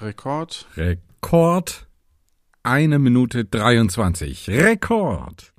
[0.00, 0.66] Rekord.
[0.76, 1.86] Rekord.
[2.62, 4.48] Eine Minute 23.
[4.48, 5.52] Rekord.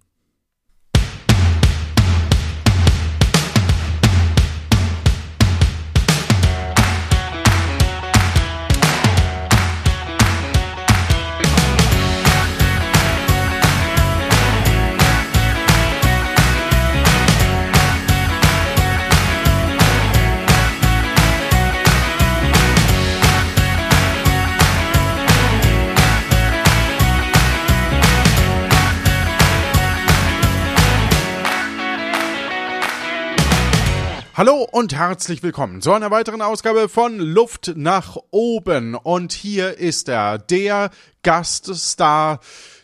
[34.37, 38.93] Hallo und herzlich willkommen zu einer weiteren Ausgabe von Luft nach oben.
[38.93, 40.91] Und hier ist er, der
[41.23, 42.39] Gaststar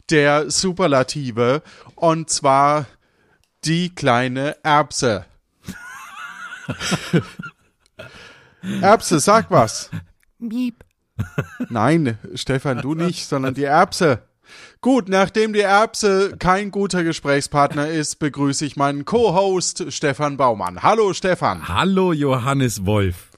[0.10, 1.62] der Superlative.
[1.94, 2.88] Und zwar
[3.66, 5.28] die kleine Erbse.
[8.82, 9.92] Erbse, sag was.
[10.40, 10.84] Miep.
[11.70, 14.24] Nein, Stefan, du nicht, sondern die Erbse.
[14.84, 20.84] Gut, nachdem die Erbse kein guter Gesprächspartner ist, begrüße ich meinen Co-Host Stefan Baumann.
[20.84, 21.70] Hallo Stefan.
[21.70, 23.32] Hallo Johannes Wolf.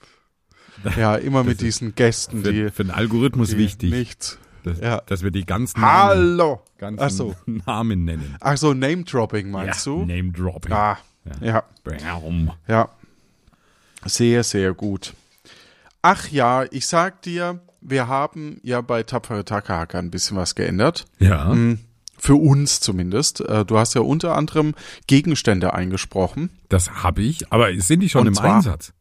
[0.96, 4.38] Ja, immer mit diesen Gästen, Für, die, für den Algorithmus wichtig, nichts.
[4.64, 5.00] dass, ja.
[5.06, 6.62] dass wir die ganzen Namen, Hallo.
[6.78, 7.36] ganzen Ach so.
[7.46, 8.34] Namen nennen.
[8.40, 10.00] Ach so, Name-Dropping meinst du?
[10.04, 10.72] Name Dropping.
[10.72, 10.98] Ah,
[11.40, 12.50] ja, Bam.
[12.66, 12.88] ja.
[14.04, 15.14] Sehr, sehr gut.
[16.02, 21.06] Ach ja, ich sag dir, wir haben ja bei Tapfere Takahaka ein bisschen was geändert.
[21.18, 21.50] Ja.
[21.50, 21.78] Hm,
[22.18, 23.40] Für uns zumindest.
[23.40, 24.74] Äh, Du hast ja unter anderem
[25.06, 26.50] Gegenstände eingesprochen.
[26.68, 28.92] Das habe ich, aber sind die schon Und im Einsatz?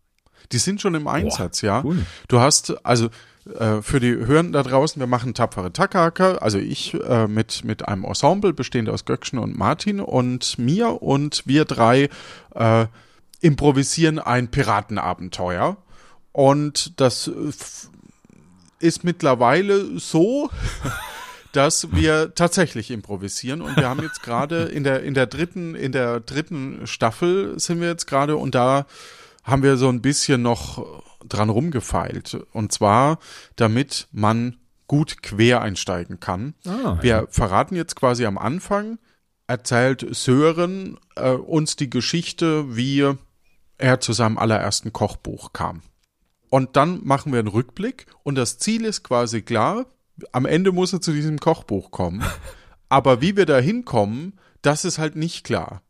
[0.52, 1.84] Die sind schon im Einsatz, ja.
[1.84, 2.06] cool.
[2.28, 3.10] Du hast, also
[3.58, 7.88] äh, für die Hörenden da draußen, wir machen tapfere Takahaka, also ich äh, mit, mit
[7.88, 12.10] einem Ensemble bestehend aus Göckchen und Martin und mir und wir drei
[12.54, 12.86] äh,
[13.42, 15.78] improvisieren ein Piratenabenteuer.
[16.32, 17.32] Und das äh,
[18.80, 20.50] ist mittlerweile so,
[21.52, 25.92] dass wir tatsächlich improvisieren und wir haben jetzt gerade in der in der dritten in
[25.92, 28.86] der dritten Staffel sind wir jetzt gerade und da
[29.44, 33.20] haben wir so ein bisschen noch dran rumgefeilt und zwar
[33.56, 36.54] damit man gut quer einsteigen kann.
[36.68, 39.00] Ah, Wir verraten jetzt quasi am Anfang
[39.48, 43.14] erzählt Sören äh, uns die Geschichte, wie
[43.78, 45.82] er zu seinem allerersten Kochbuch kam.
[46.50, 49.86] Und dann machen wir einen Rückblick und das Ziel ist quasi klar,
[50.32, 52.24] am Ende muss er zu diesem Kochbuch kommen.
[52.90, 55.82] Aber wie wir da hinkommen, das ist halt nicht klar.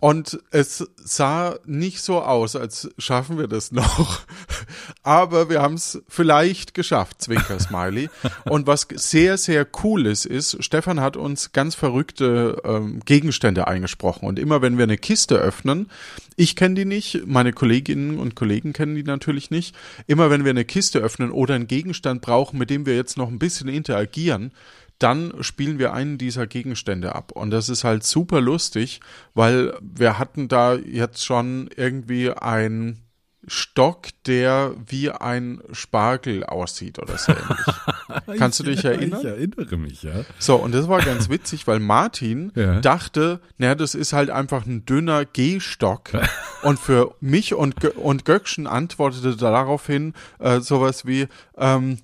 [0.00, 4.22] Und es sah nicht so aus, als schaffen wir das noch.
[5.02, 8.08] Aber wir haben es vielleicht geschafft, Zwinker Smiley.
[8.44, 14.26] Und was sehr, sehr cool ist, ist, Stefan hat uns ganz verrückte ähm, Gegenstände eingesprochen.
[14.26, 15.90] Und immer wenn wir eine Kiste öffnen,
[16.36, 19.76] ich kenne die nicht, meine Kolleginnen und Kollegen kennen die natürlich nicht.
[20.06, 23.28] Immer wenn wir eine Kiste öffnen oder einen Gegenstand brauchen, mit dem wir jetzt noch
[23.28, 24.52] ein bisschen interagieren,
[25.02, 27.32] dann spielen wir einen dieser Gegenstände ab.
[27.32, 29.00] Und das ist halt super lustig,
[29.34, 32.98] weil wir hatten da jetzt schon irgendwie ein
[33.46, 38.36] Stock, der wie ein Spargel aussieht oder so ähnlich.
[38.38, 39.20] Kannst du dich erinnern?
[39.20, 40.12] Ich erinnere mich, ja.
[40.38, 42.80] So, und das war ganz witzig, weil Martin Ja.
[42.80, 46.10] dachte, naja, das ist halt einfach ein dünner Gehstock.
[46.62, 51.96] und für mich und, und Göckchen antwortete daraufhin äh, sowas wie, ähm,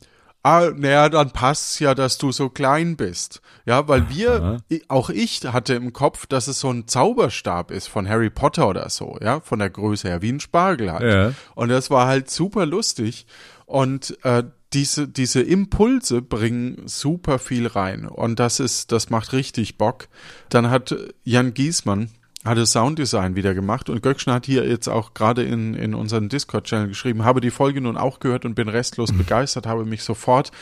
[0.46, 3.40] ah, naja, dann passt's ja, dass du so klein bist.
[3.64, 7.88] Ja, weil wir, i- auch ich hatte im Kopf, dass es so ein Zauberstab ist
[7.88, 11.12] von Harry Potter oder so, ja, von der Größe her, wie ein Spargel halt.
[11.12, 11.32] Ja.
[11.54, 13.26] Und das war halt super lustig.
[13.66, 18.06] Und äh, diese, diese Impulse bringen super viel rein.
[18.06, 20.08] Und das ist, das macht richtig Bock.
[20.48, 22.10] Dann hat Jan Giesmann
[22.46, 26.28] hat das Sounddesign wieder gemacht und Göckchen hat hier jetzt auch gerade in, in unseren
[26.28, 30.52] Discord-Channel geschrieben, habe die Folge nun auch gehört und bin restlos begeistert, habe mich sofort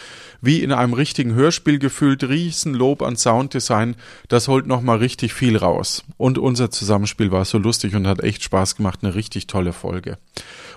[0.41, 3.97] wie in einem richtigen Hörspiel gefühlt, Riesenlob an Sounddesign,
[4.28, 6.05] das holt nochmal richtig viel raus.
[6.17, 10.19] Und unser Zusammenspiel war so lustig und hat echt Spaß gemacht, eine richtig tolle Folge.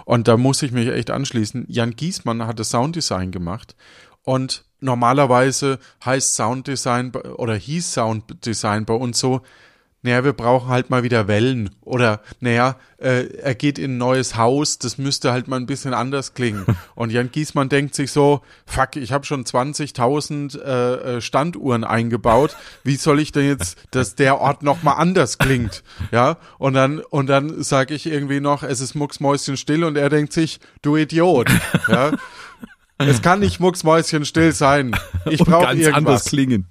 [0.06, 1.66] Und da muss ich mich echt anschließen.
[1.68, 3.76] Jan Giesmann hat das Sounddesign gemacht
[4.24, 9.42] und normalerweise heißt Sounddesign oder hieß Sounddesign bei uns so,
[10.04, 14.38] naja, wir brauchen halt mal wieder Wellen oder naja, äh, er geht in ein neues
[14.38, 16.66] Haus, das müsste halt mal ein bisschen anders klingen.
[16.96, 22.56] Und Jan Giesmann denkt sich so, fuck, ich habe schon 20.000 äh, äh, Standuhren eingebaut,
[22.84, 25.84] wie soll ich denn jetzt, dass der Ort noch mal anders klingt?
[26.12, 30.10] Ja, und dann und dann sage ich irgendwie noch, es ist mucksmäuschen still und er
[30.10, 31.50] denkt sich, du Idiot.
[31.88, 32.12] Ja.
[33.00, 34.96] Es kann nicht mucksmäuschen still sein.
[35.26, 36.66] Ich Und brauche ganz irgendwas anders klingen.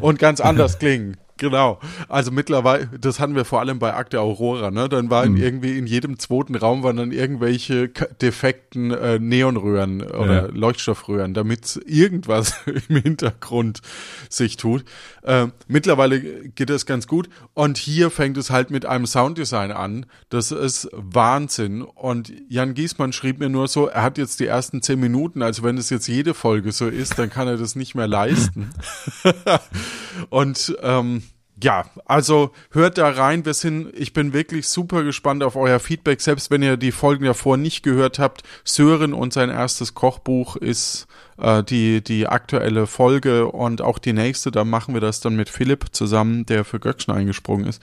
[0.00, 1.16] und ganz anders klingen.
[1.38, 1.78] Genau.
[2.08, 4.88] Also mittlerweile, das hatten wir vor allem bei Akte Aurora, ne?
[4.88, 5.36] Dann waren Mhm.
[5.42, 7.88] irgendwie in jedem zweiten Raum waren dann irgendwelche
[8.20, 10.46] defekten äh, Neonröhren oder Ja.
[10.52, 12.54] Leuchtstoffröhren, damit irgendwas
[12.88, 13.80] im Hintergrund
[14.28, 14.84] sich tut.
[15.22, 17.28] Äh, mittlerweile geht das ganz gut.
[17.54, 20.06] Und hier fängt es halt mit einem Sounddesign an.
[20.28, 21.82] Das ist Wahnsinn.
[21.82, 25.62] Und Jan Giesmann schrieb mir nur so, er hat jetzt die ersten zehn Minuten, also
[25.62, 28.70] wenn es jetzt jede Folge so ist, dann kann er das nicht mehr leisten.
[30.30, 31.22] Und ähm,
[31.62, 33.46] ja, also hört da rein.
[33.46, 36.20] Wir sind, ich bin wirklich super gespannt auf euer Feedback.
[36.20, 41.06] Selbst wenn ihr die Folgen davor nicht gehört habt, Sören und sein erstes Kochbuch ist
[41.38, 44.50] äh, die die aktuelle Folge und auch die nächste.
[44.50, 47.80] Da machen wir das dann mit Philipp zusammen, der für Göckchen eingesprungen ist.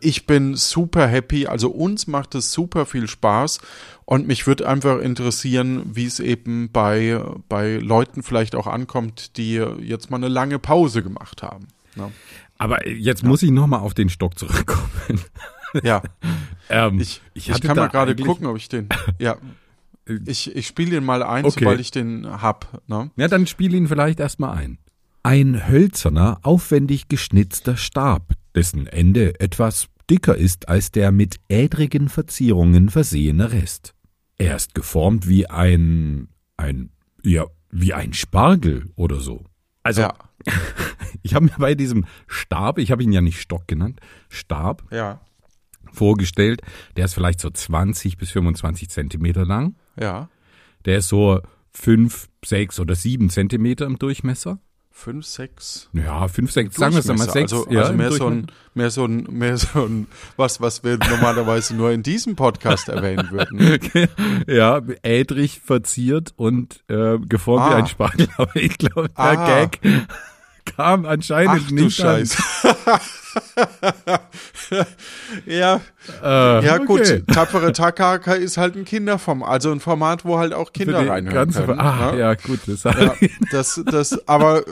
[0.00, 1.48] Ich bin super happy.
[1.48, 3.58] Also uns macht es super viel Spaß.
[4.04, 9.54] Und mich würde einfach interessieren, wie es eben bei, bei Leuten vielleicht auch ankommt, die
[9.82, 11.68] jetzt mal eine lange Pause gemacht haben.
[11.94, 12.10] Ne?
[12.58, 14.88] Aber jetzt muss ich nochmal auf den Stock zurückkommen.
[15.82, 16.02] Ja,
[16.70, 18.88] Ähm, ich, ich, hatte kann mal gerade gucken, ob ich den.
[19.18, 19.36] Ja,
[20.24, 21.58] ich, ich spiele den mal ein, Okay.
[21.60, 22.82] sobald ich den hab.
[22.88, 23.10] Ne?
[23.16, 24.78] Ja, dann spiel ihn vielleicht erstmal ein.
[25.22, 32.88] Ein hölzerner, aufwendig geschnitzter Stab, dessen Ende etwas dicker ist als der mit ädrigen Verzierungen
[32.88, 33.94] versehene Rest.
[34.38, 36.88] Er ist geformt wie ein, ein,
[37.22, 39.44] ja, wie ein Spargel oder so.
[39.82, 40.14] Also, Ja,
[41.22, 45.20] ich habe mir bei diesem Stab, ich habe ihn ja nicht Stock genannt, Stab ja,
[45.92, 46.62] vorgestellt,
[46.96, 49.76] der ist vielleicht so 20 bis 25 Zentimeter lang.
[50.00, 50.28] ja.
[50.84, 51.40] Der ist so
[51.72, 54.58] 5, 6 oder 7 Zentimeter im Durchmesser.
[55.00, 55.88] Fünf, sechs.
[55.92, 57.18] Ja, 5, 6, sagen wir es mal.
[57.18, 57.36] 6.
[57.36, 60.98] Also, ja, also mehr, so ein, mehr so ein, mehr so ein, was, was wir
[60.98, 63.78] normalerweise nur in diesem Podcast erwähnen würden.
[64.48, 67.76] ja, ädrig verziert und äh, geformt wie Ah.
[67.76, 68.28] ein Spargel.
[68.38, 69.46] Aber ich glaube, der Aha.
[69.66, 69.78] Gag
[70.64, 72.28] kam anscheinend Ach du nicht an.
[75.46, 75.80] Ja,
[76.22, 76.84] Äh, ja okay.
[76.86, 77.22] gut.
[77.34, 81.78] Tapfere Takaka ist halt ein Kinderform, also ein Format, wo halt auch Kinder reinhören können.
[81.78, 82.18] Ah, ne?
[82.18, 82.60] ja, gut.
[82.66, 83.14] Das Ja,
[83.50, 84.62] das, das, aber,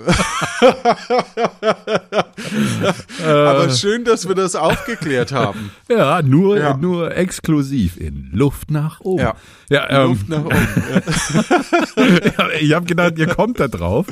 [3.27, 5.71] aber schön, dass wir das aufgeklärt haben.
[5.91, 6.77] ja, nur, Ja.
[6.77, 9.23] nur exklusiv in Luft nach oben.
[9.23, 9.35] Ja.
[9.69, 10.57] ja ähm, Luft nach oben.
[12.39, 12.49] Ja.
[12.61, 14.07] ich habe gedacht, ihr kommt da drauf.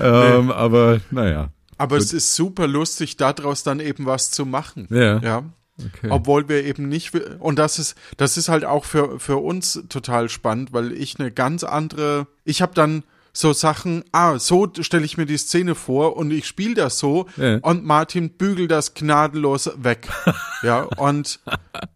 [0.00, 1.48] Ähm, Aber naja.
[1.78, 4.86] Aber es ist super lustig, daraus dann eben was zu machen.
[4.90, 5.18] Ja.
[5.18, 5.42] Ja.
[5.78, 6.08] Okay.
[6.10, 10.30] Obwohl wir eben nicht, und das ist, das ist halt auch für, für uns total
[10.30, 13.02] spannend, weil ich eine ganz andere, ich habe dann
[13.34, 17.26] so Sachen, ah, so stelle ich mir die Szene vor und ich spiele das so
[17.36, 17.58] Ja.
[17.58, 20.08] und Martin bügelt das gnadenlos weg.
[20.62, 21.40] ja, und,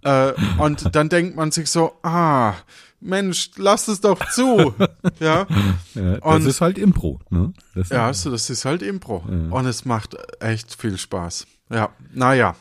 [0.02, 2.52] äh, und dann denkt man sich so, ah,
[3.00, 4.74] Mensch, lass es doch zu.
[5.20, 5.46] ja.
[5.94, 7.20] ja, das und- ist halt Impro.
[7.30, 7.52] Ne?
[7.74, 9.18] Das Ja, also das ist halt Impro.
[9.50, 11.46] Und es macht echt viel Spaß.
[11.70, 12.56] Ja, naja.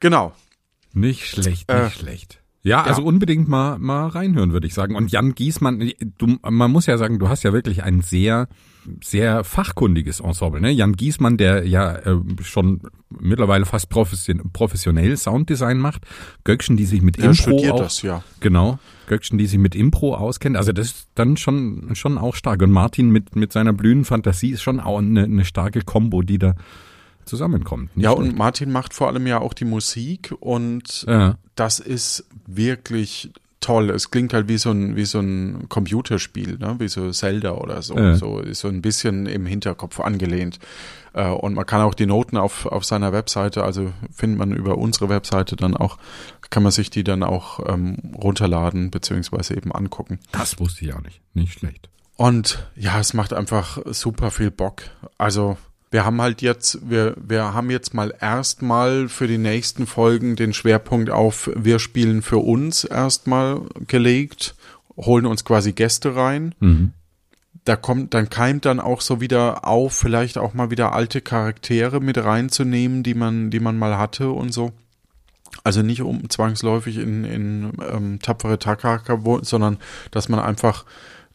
[0.00, 0.34] Genau.
[0.92, 2.40] Nicht schlecht, nicht Äh, schlecht.
[2.66, 4.96] Ja, also unbedingt mal, mal reinhören, würde ich sagen.
[4.96, 8.48] Und Jan Giesmann, du, man muss ja sagen, du hast ja wirklich ein sehr,
[9.04, 10.60] sehr fachkundiges Ensemble.
[10.60, 10.72] Ne?
[10.72, 16.02] Jan Giesmann, der ja äh, schon mittlerweile fast profession professionell Sounddesign macht.
[16.42, 18.24] Göckchen, die sich mit Er Impro auch, das, ja.
[18.40, 18.80] Genau.
[19.06, 20.56] Göckchen, die sich mit Impro auskennt.
[20.56, 22.62] Also das ist dann schon, schon auch stark.
[22.62, 26.38] Und Martin mit, mit seiner blühenden Fantasie ist schon auch eine, eine starke Kombo, die
[26.38, 26.56] da
[27.26, 27.90] zusammenkommt.
[27.96, 31.36] Ja, und Martin macht vor allem ja auch die Musik und ja.
[31.54, 33.90] das ist wirklich toll.
[33.90, 36.76] Es klingt halt wie so ein, wie so ein Computerspiel, ne?
[36.78, 37.96] wie so Zelda oder so.
[37.96, 38.14] Ja.
[38.14, 40.58] So ist so ein bisschen im Hinterkopf angelehnt.
[41.14, 44.78] Äh, Und man kann auch die Noten auf, auf seiner Webseite, also findet man über
[44.78, 45.98] unsere Webseite dann auch,
[46.50, 50.20] kann man sich die dann auch ähm, runterladen beziehungsweise eben angucken.
[50.30, 51.20] Das wusste ich auch nicht.
[51.34, 51.88] Nicht schlecht.
[52.16, 54.82] Und ja, es macht einfach super viel Bock.
[55.18, 55.58] Also
[55.90, 60.52] wir haben halt jetzt, wir, wir haben jetzt mal erstmal für die nächsten Folgen den
[60.52, 64.56] Schwerpunkt auf wir spielen für uns erstmal gelegt,
[64.96, 66.54] holen uns quasi Gäste rein.
[66.60, 66.92] Mhm.
[67.64, 72.00] Da kommt, dann keimt dann auch so wieder auf, vielleicht auch mal wieder alte Charaktere
[72.00, 74.72] mit reinzunehmen, die man, die man mal hatte und so.
[75.64, 79.78] Also nicht um zwangsläufig in, in ähm, tapfere Takaka, sondern
[80.10, 80.84] dass man einfach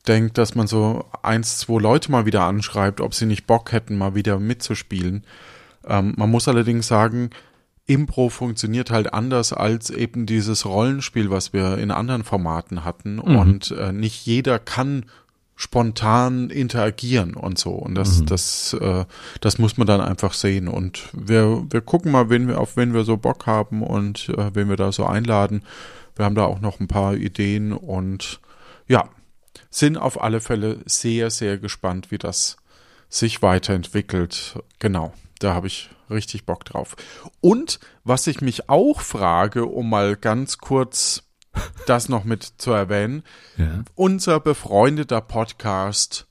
[0.08, 3.98] denkt, dass man so eins, zwei Leute mal wieder anschreibt, ob sie nicht Bock hätten,
[3.98, 5.26] mal wieder mitzuspielen.
[5.86, 7.30] Ähm, man muss allerdings sagen,
[7.86, 13.20] Impro funktioniert halt anders als eben dieses Rollenspiel, was wir in anderen Formaten hatten.
[13.20, 15.06] Und äh, nicht jeder kann
[15.56, 17.72] spontan interagieren und so.
[17.72, 19.06] Und das, das, äh,
[19.42, 20.68] das muss man dann einfach sehen.
[20.68, 24.56] Und wir, wir gucken mal, wen wir, auf wen wir so Bock haben und äh,
[24.56, 25.64] wen wir da so einladen.
[26.16, 28.40] Wir haben da auch noch ein paar Ideen und
[28.88, 29.10] ja,
[29.72, 32.58] sind auf alle Fälle sehr, sehr gespannt, wie das
[33.10, 34.60] sich weiterentwickelt.
[34.80, 35.14] Genau.
[35.40, 36.96] da habe ich richtig Bock drauf.
[37.40, 41.24] Und was ich mich auch frage, um mal ganz kurz
[41.88, 43.24] das noch mit zu erwähnen,
[43.58, 43.84] Ja.
[43.96, 46.28] unser befreundeter Podcast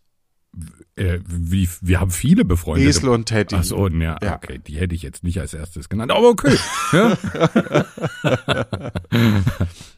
[0.97, 2.89] Äh, wie, wir haben viele befreundete.
[2.89, 3.55] Esel und Teddy.
[3.57, 4.35] Ach so, ja, Ja.
[4.37, 6.57] okay, die hätte ich jetzt nicht als erstes genannt, aber okay.
[6.93, 7.17] Ja,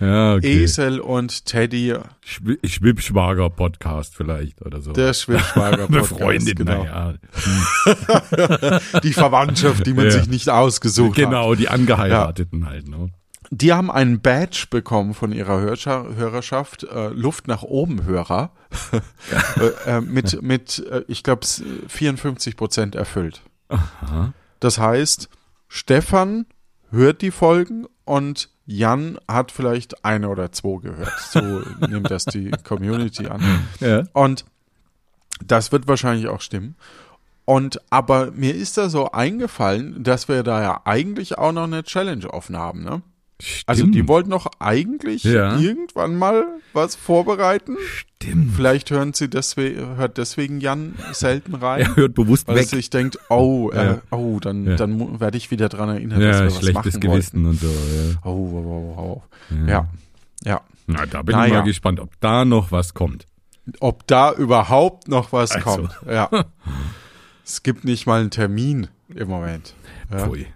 [0.00, 0.62] ja okay.
[0.64, 1.94] Esel und Teddy,
[2.26, 4.92] Schwi- Schwibschwager-Podcast vielleicht oder so.
[4.92, 6.10] der Schwibschwager Podcast.
[6.10, 6.84] Befreundet, genau.
[6.84, 7.14] naja.
[9.02, 10.10] Die Verwandtschaft, die man Ja.
[10.12, 11.24] sich nicht ausgesucht hat.
[11.24, 12.88] Genau, die Angeheirateten halt.
[12.88, 13.10] Ne?
[13.50, 18.52] Die haben einen Badge bekommen von ihrer Hörerschaft, äh, Luft nach oben Hörer,
[19.86, 21.44] äh, äh, mit, mit äh, ich glaube,
[21.88, 23.42] 54 Prozent erfüllt.
[23.68, 24.32] Aha.
[24.60, 25.28] Das heißt,
[25.68, 26.46] Stefan
[26.90, 31.18] hört die Folgen und Jan hat vielleicht eine oder zwei gehört.
[31.18, 31.40] So
[31.88, 33.66] nimmt das die Community an.
[33.80, 34.04] Ja.
[34.12, 34.44] Und
[35.44, 36.76] das wird wahrscheinlich auch stimmen.
[37.44, 41.82] Und aber mir ist da so eingefallen, dass wir da ja eigentlich auch noch eine
[41.82, 43.02] Challenge offen haben, ne?
[43.66, 44.08] Also die Stimmt.
[44.08, 45.56] wollten doch eigentlich Ja.
[45.58, 47.76] irgendwann mal was vorbereiten.
[48.20, 48.54] Stimmt.
[48.54, 51.80] Vielleicht hören sie deswegen, hört deswegen Jan selten rein.
[51.86, 52.66] Er hört bewusst Weil weg.
[52.68, 53.98] sich denkt, oh, äh, Ja.
[54.10, 54.76] oh, dann, Ja.
[54.76, 57.46] dann werde ich wieder dran erinnern, dass Ja, wir was schlechtes machen Gewissen wollten.
[57.46, 57.66] und so.
[57.66, 58.18] Ja.
[58.24, 59.22] Oh, oh, oh, oh.
[59.66, 59.88] Ja,
[60.44, 60.60] ja.
[60.86, 61.54] Na, da bin ich Naja.
[61.54, 63.26] mal gespannt, ob da noch was kommt.
[63.78, 65.64] Ob da überhaupt noch was Also.
[65.64, 65.90] kommt.
[66.08, 66.28] Ja.
[67.44, 69.74] es gibt nicht mal einen Termin im Moment.
[70.10, 70.26] Ja.
[70.26, 70.46] Pfui.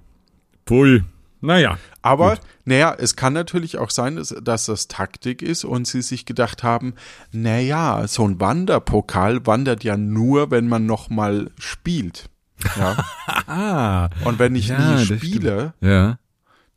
[0.67, 1.03] Pfui.
[1.41, 1.79] Naja.
[2.05, 6.27] Aber, naja, es kann natürlich auch sein, dass, dass das Taktik ist und sie sich
[6.27, 6.93] gedacht haben,
[7.33, 12.29] naja, so ein Wanderpokal wandert ja nur, wenn man nochmal spielt.
[12.77, 13.03] Ja.
[13.47, 14.11] Ah.
[14.25, 16.19] Und wenn ich Ja, nie spiele, Ja.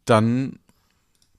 [0.05, 0.59] dann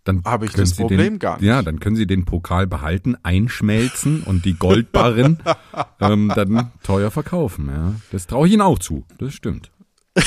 [0.05, 1.45] Dann Habe ich das Problem den, gar nicht.
[1.47, 5.39] Ja, dann können Sie den Pokal behalten, einschmelzen und die Goldbarren
[6.01, 7.69] ähm, dann teuer verkaufen.
[7.69, 9.05] Ja, das traue ich Ihnen auch zu.
[9.19, 9.71] Das stimmt.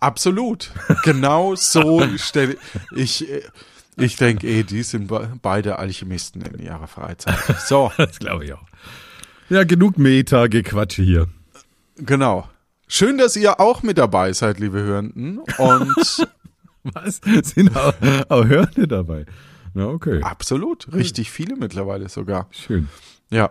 [0.00, 0.70] Absolut.
[1.04, 2.56] Genau so stelle
[2.94, 3.26] ich.
[3.96, 7.36] Ich denke eh, die sind be- beide Alchemisten in ihrer Freizeit.
[7.66, 8.64] So, Das glaube ich auch.
[9.48, 11.26] Ja, genug Meta-Gequatsche hier.
[11.96, 12.48] genau.
[12.86, 15.40] Schön, dass ihr auch mit dabei seid, liebe Hörenden.
[15.58, 15.94] Und
[16.84, 17.20] Was?
[17.42, 17.92] Sind auch,
[18.28, 19.26] auch Hörner dabei?
[19.74, 20.22] Na, okay.
[20.22, 22.46] absolut, richtig viele mittlerweile sogar.
[22.50, 22.88] Schön.
[23.30, 23.50] Ja.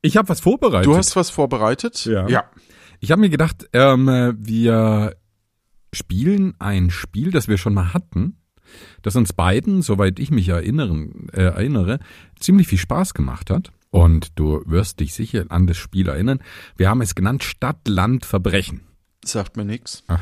[0.00, 0.86] Ich habe was vorbereitet.
[0.86, 2.04] Du hast was vorbereitet?
[2.06, 2.26] Ja.
[2.26, 2.44] Ja.
[2.98, 5.14] Ich habe mir gedacht, ähm, äh, wir
[5.92, 8.36] spielen ein Spiel, das wir schon mal hatten,
[9.02, 11.98] das uns beiden, soweit ich mich erinnern, äh, erinnere,
[12.38, 13.72] ziemlich viel Spaß gemacht hat.
[13.90, 16.40] Und du wirst dich sicher an das Spiel erinnern.
[16.76, 18.80] Wir haben es genannt Stadt, Land, Verbrechen.
[19.22, 20.02] Sagt mir nichts.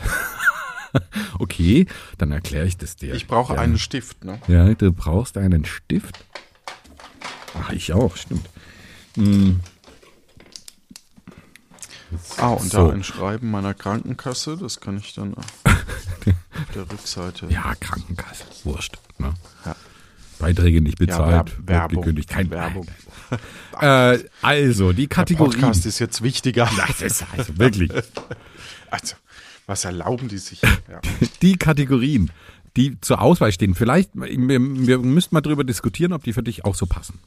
[1.38, 1.86] Okay,
[2.18, 3.14] dann erkläre ich das dir.
[3.14, 3.60] Ich brauche ja.
[3.60, 4.40] einen Stift, ne?
[4.48, 6.24] Ja, du brauchst einen Stift.
[7.54, 8.48] Ach, ich auch, stimmt.
[9.14, 9.60] Hm,
[12.38, 12.88] Ah, und So.
[12.88, 15.44] da ein Schreiben meiner Krankenkasse, das kann ich dann auf
[16.74, 17.46] der Rückseite.
[17.48, 18.96] ja, Krankenkasse, wurscht.
[19.18, 19.32] Ne?
[19.64, 19.76] Ja.
[20.38, 22.02] Beiträge nicht Ja, bezahlt, wird Werbung.
[22.02, 22.86] gekündigt, kein Werbung.
[23.80, 25.52] Äh, also, die Der Kategorien.
[25.60, 26.68] Podcast ist jetzt wichtiger.
[26.76, 27.90] Das ist also wirklich.
[28.90, 29.16] Also,
[29.66, 30.62] was erlauben die sich?
[30.62, 31.00] Ja.
[31.42, 32.30] Die Kategorien,
[32.76, 33.74] die zur Auswahl stehen.
[33.74, 34.28] Vielleicht, wir,
[34.60, 37.18] wir müssten mal drüber diskutieren, ob die für dich auch so passen.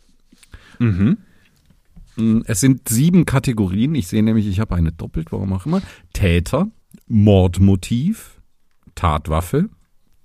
[0.79, 1.17] Mhm.
[2.45, 3.95] Es sind sieben Kategorien.
[3.95, 5.81] Ich sehe nämlich, ich habe eine doppelt, warum auch immer.
[6.13, 6.67] Täter,
[7.07, 8.39] Mordmotiv,
[8.95, 9.69] Tatwaffe,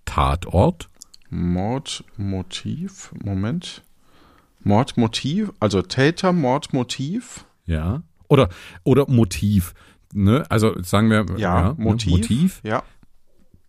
[0.04, 0.90] Tatort,
[1.30, 3.83] Mordmotiv, Moment.
[4.61, 7.45] Mordmotiv, also Täter, Mordmotiv.
[7.66, 8.02] ja.
[8.30, 8.50] Oder,
[8.85, 9.73] oder Motiv.
[10.12, 10.45] Ne?
[10.50, 11.75] Also sagen wir Ja, ne?
[11.78, 12.11] Motiv.
[12.11, 12.83] Motiv, Ja.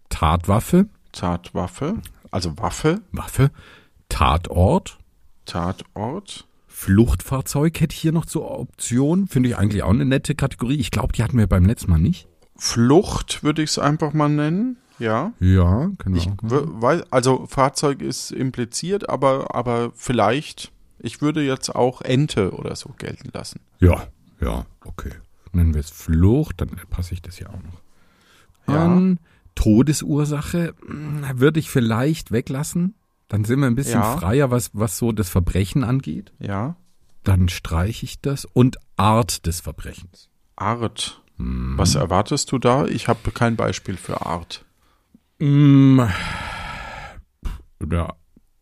[0.09, 3.51] Tatwaffe, Tatwaffe, also Waffe, Waffe,
[4.09, 4.97] Tatort,
[5.45, 6.45] Tatort.
[6.79, 9.27] Fluchtfahrzeug hätte ich hier noch zur Option.
[9.27, 10.77] Finde ich eigentlich auch eine nette Kategorie.
[10.77, 12.25] Ich glaube, die hatten wir beim letzten Mal nicht.
[12.55, 14.77] Flucht würde ich es einfach mal nennen.
[14.98, 15.33] Ja.
[15.41, 22.00] Ja, wir Ich weil, also Fahrzeug ist impliziert, aber, aber vielleicht, ich würde jetzt auch
[22.01, 23.59] Ente oder so gelten lassen.
[23.81, 24.07] Ja,
[24.39, 25.12] ja, okay.
[25.51, 28.74] Nennen wir es Flucht, dann passe ich das ja auch noch.
[28.74, 28.86] Ja.
[28.86, 29.19] An
[29.53, 32.95] Todesursache mh, würde ich vielleicht weglassen.
[33.29, 34.17] Dann sind wir ein bisschen Ja.
[34.17, 36.33] freier, was, was so das Verbrechen angeht.
[36.39, 36.75] Ja.
[37.24, 38.43] Dann streiche ich das.
[38.45, 40.29] Und Art des Verbrechens.
[40.57, 41.21] Art.
[41.38, 41.77] Hm.
[41.77, 42.86] Was erwartest du da?
[42.86, 44.65] Ich habe kein Beispiel für Art.
[45.39, 46.01] Mm,
[47.91, 48.13] ja,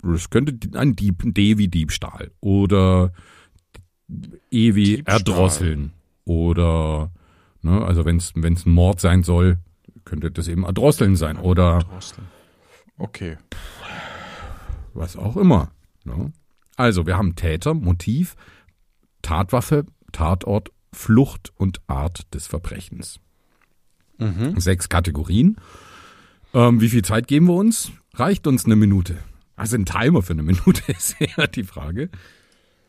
[0.04, 3.12] das könnte ein Dieb, D wie Diebstahl oder
[4.52, 5.16] E wie Diebstahl.
[5.18, 5.94] erdrosseln
[6.26, 7.10] oder,
[7.64, 9.58] ne, also wenn es ein Mord sein soll,
[10.06, 12.28] könnte das eben erdrosseln sein oder Drosseln.
[13.00, 13.38] Okay.
[14.98, 15.72] Was auch immer.
[16.04, 16.32] Ne?
[16.75, 18.36] Also wir haben Täter, Motiv,
[19.22, 23.20] Tatwaffe, Tatort Flucht und Art des Verbrechens.
[24.58, 25.58] Sechs Kategorien.
[26.54, 27.92] Ähm, wie viel Zeit geben wir uns?
[28.16, 29.18] Reicht uns eine Minute?
[29.56, 32.10] Also ein Timer für eine Minute ist eher die Frage.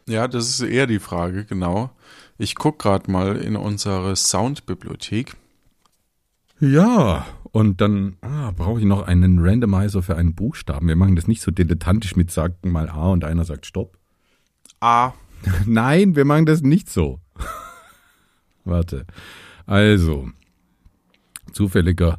[0.09, 1.91] Ja, das ist eher die Frage, genau.
[2.39, 5.37] Ich guck gerade mal in unsere Soundbibliothek.
[6.61, 10.89] Ja, und dann ah, brauche ich noch einen Randomizer für einen Buchstaben.
[10.89, 13.97] Wir machen das nicht so dilettantisch mit sagen mal A und einer sagt Stopp.
[14.81, 15.13] A.
[15.67, 17.21] Nein, wir machen das nicht so.
[18.65, 19.07] Warte.
[19.67, 20.29] Also,
[21.53, 22.19] zufälliger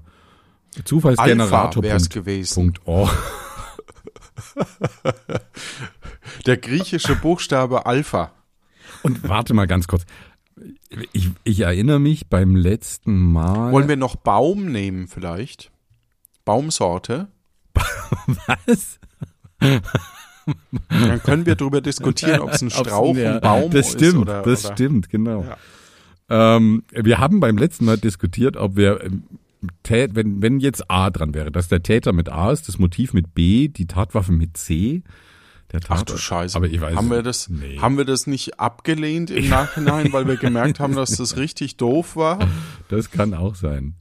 [0.86, 1.84] Zufallsgenerator.
[1.84, 2.54] Alpha wär's gewesen.
[2.56, 3.12] Punkt org.
[6.46, 8.32] Der griechische Buchstabe Alpha.
[9.04, 10.06] Und warte mal ganz kurz.
[11.14, 13.72] Ich, ich erinnere mich beim letzten Mal.
[13.72, 15.72] Wollen wir noch Baum nehmen vielleicht?
[16.46, 17.28] Baumsorte?
[18.48, 19.00] was?
[19.60, 24.18] Dann können wir darüber diskutieren, ob es ein Strauch, ja, ein Baum das stimmt, ist
[24.18, 25.44] oder, das oder stimmt, genau.
[25.44, 25.58] Ja.
[26.58, 29.24] Ähm, wir haben beim letzten Mal diskutiert, ob wir, ähm,
[29.84, 33.14] Tät, wenn, wenn jetzt A dran wäre, dass der Täter mit A ist, das Motiv
[33.14, 35.04] mit B, die Tatwaffe mit C.
[35.72, 36.56] Der Ach Tatort, du Scheiße.
[36.56, 37.78] Aber ich weiß haben wir das, Nee.
[37.80, 42.16] haben wir das nicht abgelehnt im Nachhinein, weil wir gemerkt haben, dass das richtig doof
[42.16, 42.40] war?
[42.88, 43.96] Das kann auch sein.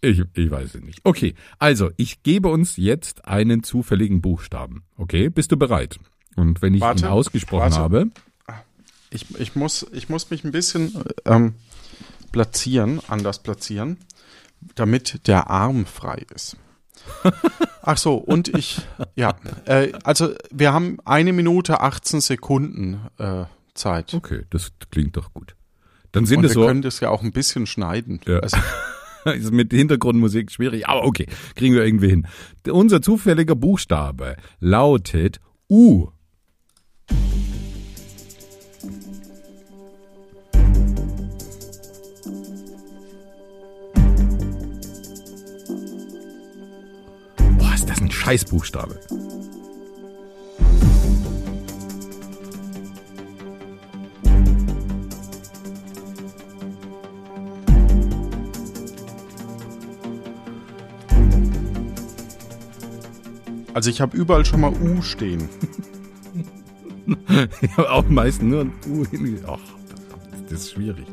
[0.00, 1.00] Ich, ich weiß es nicht.
[1.04, 4.84] Okay, also ich gebe uns jetzt einen zufälligen Buchstaben.
[4.96, 5.98] Okay, bist du bereit?
[6.36, 7.76] Und wenn ich Warte, ihn ausgesprochen warte.
[7.78, 8.06] habe,
[9.10, 10.92] Ich, ich, muss, ich muss mich ein bisschen
[11.24, 11.54] ähm,
[12.32, 13.96] platzieren, anders platzieren,
[14.74, 16.56] damit der Arm frei ist.
[17.82, 18.80] Ach so, und ich,
[19.14, 23.44] ja, äh, also wir haben eine Minute 18 Sekunden äh,
[23.74, 24.14] Zeit.
[24.14, 25.54] okay, das klingt doch gut.
[26.12, 28.20] Dann sind Und wir es so, können das ja auch ein bisschen schneiden.
[28.26, 28.38] Ja.
[28.38, 28.56] Also,
[29.34, 32.26] ist mit Hintergrundmusik schwierig, aber okay, kriegen wir irgendwie hin.
[32.68, 36.08] Unser zufälliger Buchstabe lautet U.
[48.26, 48.98] Scheißbuchstabe.
[63.72, 65.48] also ich habe überall schon mal U stehen.
[67.60, 69.38] Ich habe auch meist nur ein U hin.
[69.46, 69.60] Ach,
[70.48, 71.06] das ist schwierig.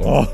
[0.00, 0.26] Oh.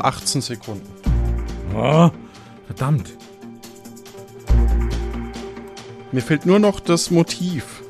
[0.00, 0.88] Noch 18 Sekunden.
[1.74, 2.10] Oh,
[2.64, 3.12] verdammt.
[6.10, 7.82] Mir fehlt nur noch das Motiv.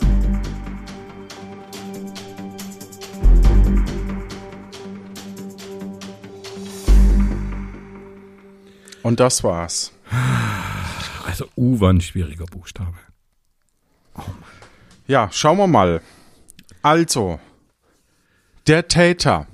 [9.04, 9.92] Und das war's.
[11.24, 12.98] Also U war ein schwieriger Buchstabe.
[15.06, 16.00] Ja, schauen wir mal.
[16.82, 17.38] Also,
[18.66, 19.46] der Täter.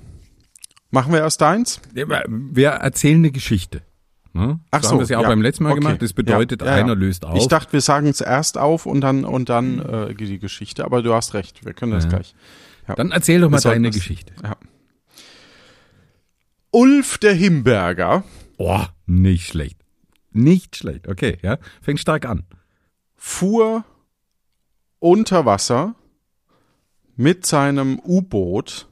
[0.90, 1.81] Machen wir erst eins?
[1.92, 3.83] Wir erzählen eine Geschichte.
[4.33, 4.61] Ne?
[4.70, 5.29] Ach so haben wir es ja auch ja.
[5.29, 5.81] beim letzten Mal Okay.
[5.81, 6.03] gemacht.
[6.03, 7.37] Das bedeutet, Ja, ja, einer löst auf.
[7.38, 10.85] Ich dachte, wir sagen es erst auf und dann und dann äh, die Geschichte.
[10.85, 11.64] Aber du hast recht.
[11.64, 12.35] Wir können das gleich.
[12.96, 14.33] Dann erzähl doch mal Wir deine Geschichte.
[14.42, 14.57] Ja.
[16.70, 18.25] Ulf der Himberger
[18.59, 19.79] Oh, nicht schlecht.
[20.33, 21.09] Nicht schlecht.
[21.09, 21.59] Okay, ja.
[21.83, 22.44] Fängt stark an.
[23.14, 23.85] fuhr
[24.99, 25.94] unter Wasser
[27.16, 28.88] mit seinem U-Boot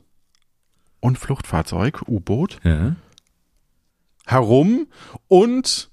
[1.05, 2.97] und Fluchtfahrzeug, U-Boot, Ja.
[4.27, 4.87] herum
[5.29, 5.91] und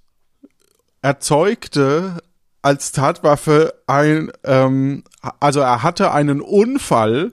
[1.01, 2.21] erzeugte
[2.61, 5.03] als Tatwaffe ein, ähm,
[5.39, 7.31] also er hatte einen Unfall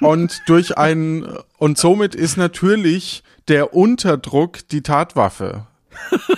[0.00, 1.26] und durch einen,
[1.58, 5.66] und somit ist natürlich der Unterdruck die Tatwaffe.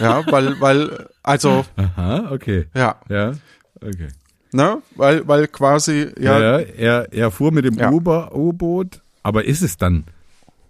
[0.00, 2.66] Ja, weil, weil, also, Aha, okay.
[2.74, 3.32] ja, Ja.
[3.76, 4.08] Okay.
[4.52, 7.90] ne, weil, weil quasi, Ja, ja, er, er fuhr mit dem Ja.
[7.90, 9.00] U-Boot.
[9.22, 10.04] Aber ist es dann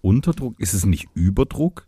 [0.04, 0.58] Unterdruck?
[0.60, 1.86] Ist es nicht Überdruck?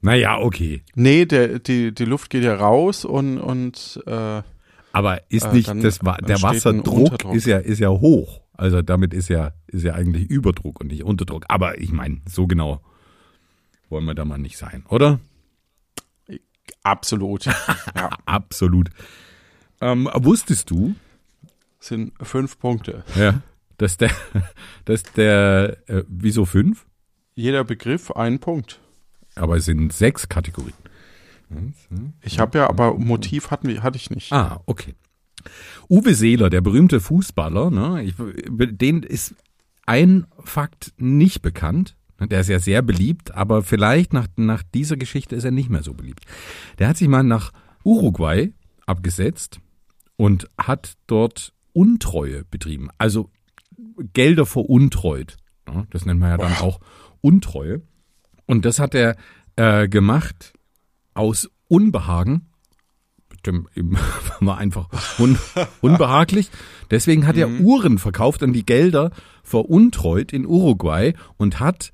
[0.00, 0.82] Naja, okay.
[0.96, 4.42] nee, der, die, die Luft geht ja raus und, und, äh,
[4.92, 8.40] Aber ist Äh, nicht dann- das der Wasserdruck ist ja ist ja hoch.
[8.54, 11.44] Also damit ist ja ist ja eigentlich Überdruck und nicht Unterdruck.
[11.48, 12.80] Aber ich meine, so genau
[13.88, 15.20] wollen wir da mal nicht sein, oder?
[16.82, 17.44] absolut,
[17.94, 18.88] ja, Absolut.
[19.80, 20.94] Ähm, wusstest du,
[21.78, 23.04] sind fünf Punkte.
[23.16, 23.40] ja,
[23.78, 24.10] dass der,
[24.84, 26.86] dass der, äh, wieso fünf?
[27.34, 28.80] Jeder Begriff ein Punkt.
[29.34, 30.74] Aber es sind sechs Kategorien.
[32.22, 34.32] Ich habe ja, aber Motiv hatten wir, hatte ich nicht.
[34.32, 34.94] Ah, okay.
[35.88, 39.34] Uwe Seeler, der berühmte Fußballer, ne, ich, den ist
[39.86, 41.96] ein Fakt nicht bekannt.
[42.20, 45.82] Der ist ja sehr beliebt, aber vielleicht nach, nach dieser Geschichte ist er nicht mehr
[45.82, 46.24] so beliebt.
[46.78, 48.52] Der hat sich mal nach Uruguay
[48.86, 49.58] abgesetzt
[50.16, 52.90] und hat dort Untreue betrieben.
[52.96, 53.30] Also
[54.12, 55.36] Gelder veruntreut.
[55.66, 56.80] Ja, das nennt man ja dann auch
[57.22, 57.80] Untreue.
[58.46, 59.16] Und das hat er
[59.56, 60.52] äh, gemacht
[61.14, 62.48] aus Unbehagen.
[63.46, 63.96] Dem, ihm
[64.40, 65.38] war einfach un,
[65.80, 66.50] unbehaglich.
[66.90, 69.10] Deswegen hat er Uhren verkauft und die Gelder
[69.42, 71.92] veruntreut in Uruguay und hat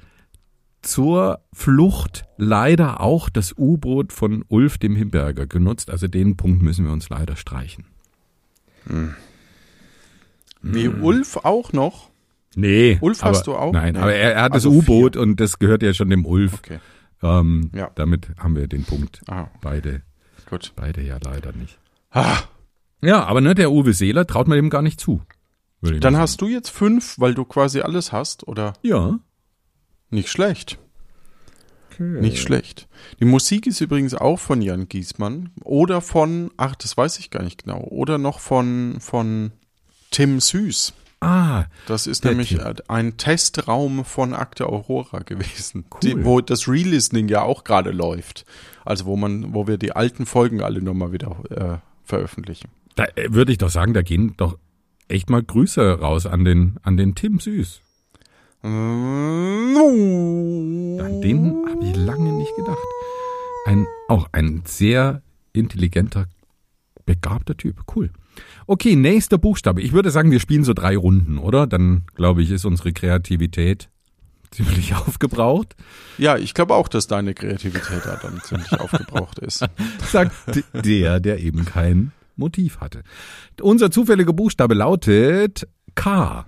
[0.82, 5.90] zur Flucht leider auch das U-Boot von Ulf dem Himberger genutzt.
[5.90, 7.84] Also den Punkt müssen wir uns leider streichen.
[10.62, 12.07] Wie Ulf auch noch?
[12.58, 12.98] Nee.
[13.00, 13.72] Ulf aber, hast du auch?
[13.72, 14.00] Nein, Nee.
[14.00, 16.54] aber er, er hat Also das U-Boot und das gehört ja schon dem Ulf.
[16.54, 16.78] Okay.
[17.22, 17.90] Ähm, Ja.
[17.94, 19.20] Damit haben wir den Punkt.
[19.28, 20.02] Ah, Beide,
[20.50, 20.72] gut.
[20.76, 21.78] beide ja leider nicht.
[22.10, 22.38] Ah,
[23.02, 25.22] Ja, aber ne, der Uwe Seeler traut man dem gar nicht zu.
[25.82, 28.72] dann hast du jetzt fünf, weil du quasi alles hast, oder?
[28.82, 29.18] Ja.
[30.10, 30.78] Nicht schlecht.
[32.00, 32.88] Nicht schlecht.
[33.18, 37.42] Die Musik ist übrigens auch von Jan Giesmann oder von, ach, das weiß ich gar
[37.42, 39.50] nicht genau, oder noch von, von
[40.12, 40.92] Tim Süß.
[41.20, 47.28] Ah, Das ist nämlich äh, ein Testraum von Akte Aurora gewesen, die, wo das Relistening
[47.28, 48.44] ja auch gerade läuft.
[48.84, 52.68] Also wo man, wo wir die alten Folgen alle nochmal wieder äh, veröffentlichen.
[52.94, 54.56] da äh, würde ich doch sagen, da gehen doch
[55.08, 57.80] echt mal Grüße raus an den, an den Tim Süß.
[58.62, 59.74] An
[61.20, 62.78] den habe ich lange nicht gedacht.
[63.66, 66.26] Ein, auch ein sehr intelligenter,
[67.06, 67.82] begabter Typ.
[67.94, 68.10] Cool.
[68.66, 69.80] Okay, nächster Buchstabe.
[69.80, 71.66] Ich würde sagen, wir spielen so drei Runden, oder?
[71.66, 73.88] Dann, glaube ich, ist unsere Kreativität
[74.50, 75.76] ziemlich aufgebraucht.
[76.16, 79.64] Ja, ich glaube auch, dass deine Kreativität da dann ziemlich aufgebraucht ist.
[80.06, 80.34] Sagt
[80.74, 83.02] der, der eben kein Motiv hatte.
[83.60, 86.46] Unser zufälliger Buchstabe lautet K.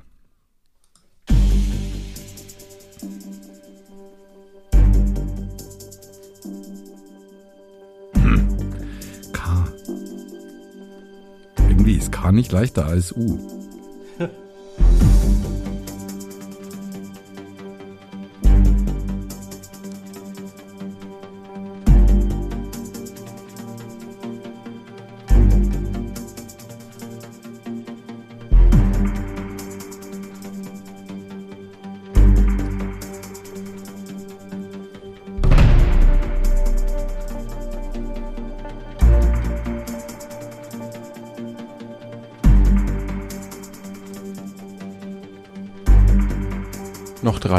[12.00, 13.59] Ist K nicht leichter als U.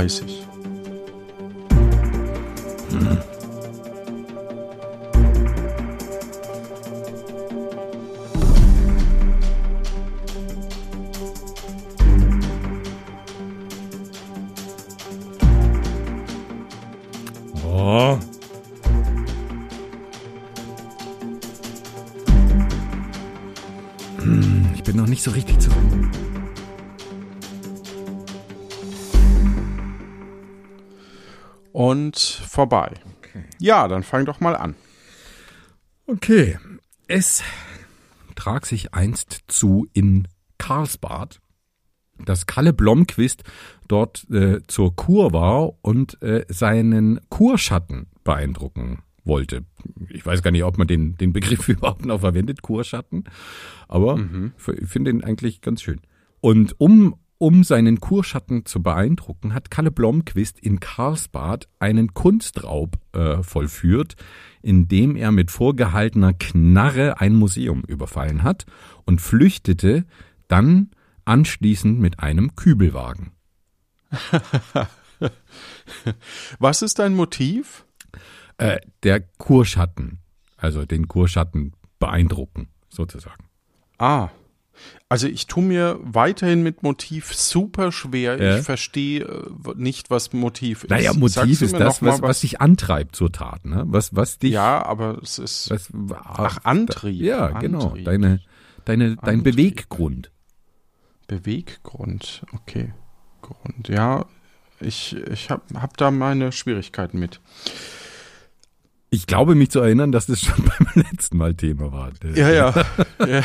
[0.02, 0.48] Noch 30.
[17.64, 18.18] Oh.
[24.18, 25.70] Hm, Ich bin noch nicht so richtig zu.
[31.82, 32.94] Und vorbei.
[33.58, 34.76] Ja, dann fang doch mal an.
[36.06, 36.60] Okay.
[37.08, 37.42] Es
[38.36, 40.28] trag sich einst zu in
[40.60, 41.42] Karlsbad,
[42.24, 43.44] dass Kalle Blomqvist
[43.88, 49.66] dort äh, zur Kur war und äh, seinen Kurschatten beeindrucken wollte.
[50.10, 53.24] Ich weiß gar nicht, ob man den, den Begriff überhaupt noch verwendet, Kurschatten,
[53.88, 54.20] aber
[54.80, 56.02] ich finde ihn eigentlich ganz schön.
[56.42, 63.42] Und um, um seinen Kurschatten zu beeindrucken, hat Kalle Blomqvist in Karlsbad einen Kunstraub äh,
[63.42, 64.16] vollführt,
[64.62, 68.68] indem er mit vorgehaltener Knarre ein Museum überfallen hat
[69.06, 70.06] und flüchtete
[70.50, 70.92] dann
[71.26, 73.32] anschließend mit einem Kübelwagen.
[76.60, 77.86] Was ist dein Motiv?
[78.58, 80.20] Äh, der Kurschatten,
[80.58, 83.46] also den Kurschatten beeindrucken, sozusagen.
[83.98, 84.30] Ah.
[85.10, 88.42] Also ich tue mir weiterhin mit Motiv super schwer.
[88.42, 88.58] Ja.
[88.58, 90.90] Ich verstehe äh, nicht, was Motiv ist.
[90.90, 93.84] Naja, Motiv ist das, mal was, was dich antreibt zur Tat, ne?
[93.88, 94.54] Was, was dich.
[94.54, 95.70] Ja, aber es ist.
[95.70, 95.90] Was,
[96.24, 97.22] Ach, Antrieb.
[97.22, 97.90] Ja, genau.
[97.90, 98.06] Antrieb.
[98.06, 98.40] Deine,
[98.86, 99.44] deine, dein Antrieb.
[99.44, 100.32] Beweggrund.
[101.28, 102.46] Beweggrund.
[102.54, 102.94] Okay.
[103.42, 103.90] Grund.
[103.90, 104.26] Ja,
[104.80, 107.40] ich, ich habe hab da meine Schwierigkeiten mit.
[109.14, 112.12] Ich glaube, mich zu erinnern, dass das schon beim letzten Mal Thema war.
[112.34, 112.74] Ja, ja.
[113.28, 113.42] ja.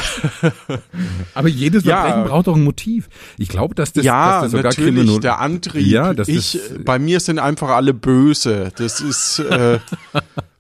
[1.35, 2.03] Aber jedes Ja.
[2.03, 3.09] Verbrechen braucht doch ein Motiv.
[3.37, 5.87] Ich glaube, dass das, ja, dass das sogar natürlich, Kriminal der Antrieb.
[5.89, 8.71] Ja, das ich, ist- bei mir sind einfach alle böse.
[8.77, 9.81] Das ist, äh,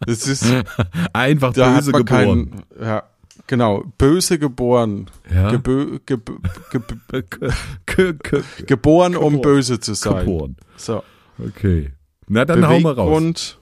[0.08, 0.44] Es ist
[1.12, 2.06] Einfach da böse geboren.
[2.08, 3.04] keinen, ja,
[3.46, 5.06] genau, böse geboren.
[5.32, 5.50] Ja.
[5.52, 6.30] Gebö, geb,
[7.86, 8.34] geb,
[8.66, 10.24] geboren, um böse zu sein.
[10.26, 10.56] geboren.
[10.76, 11.04] So.
[11.38, 11.92] Okay.
[12.26, 13.58] Na, dann hau mal raus.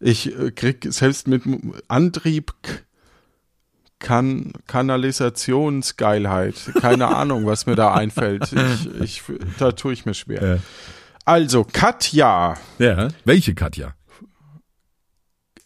[0.00, 1.42] Ich äh, krieg selbst mit
[1.88, 2.52] Antrieb
[3.98, 6.54] kan Kanalisationsgeilheit.
[6.80, 8.52] Keine Ahnung, was mir da einfällt.
[9.02, 10.56] Ich, ich, da tue ich mir schwer.
[10.56, 10.58] Ja.
[11.24, 13.08] Also, Katja Ja.
[13.24, 13.94] Welche Katja?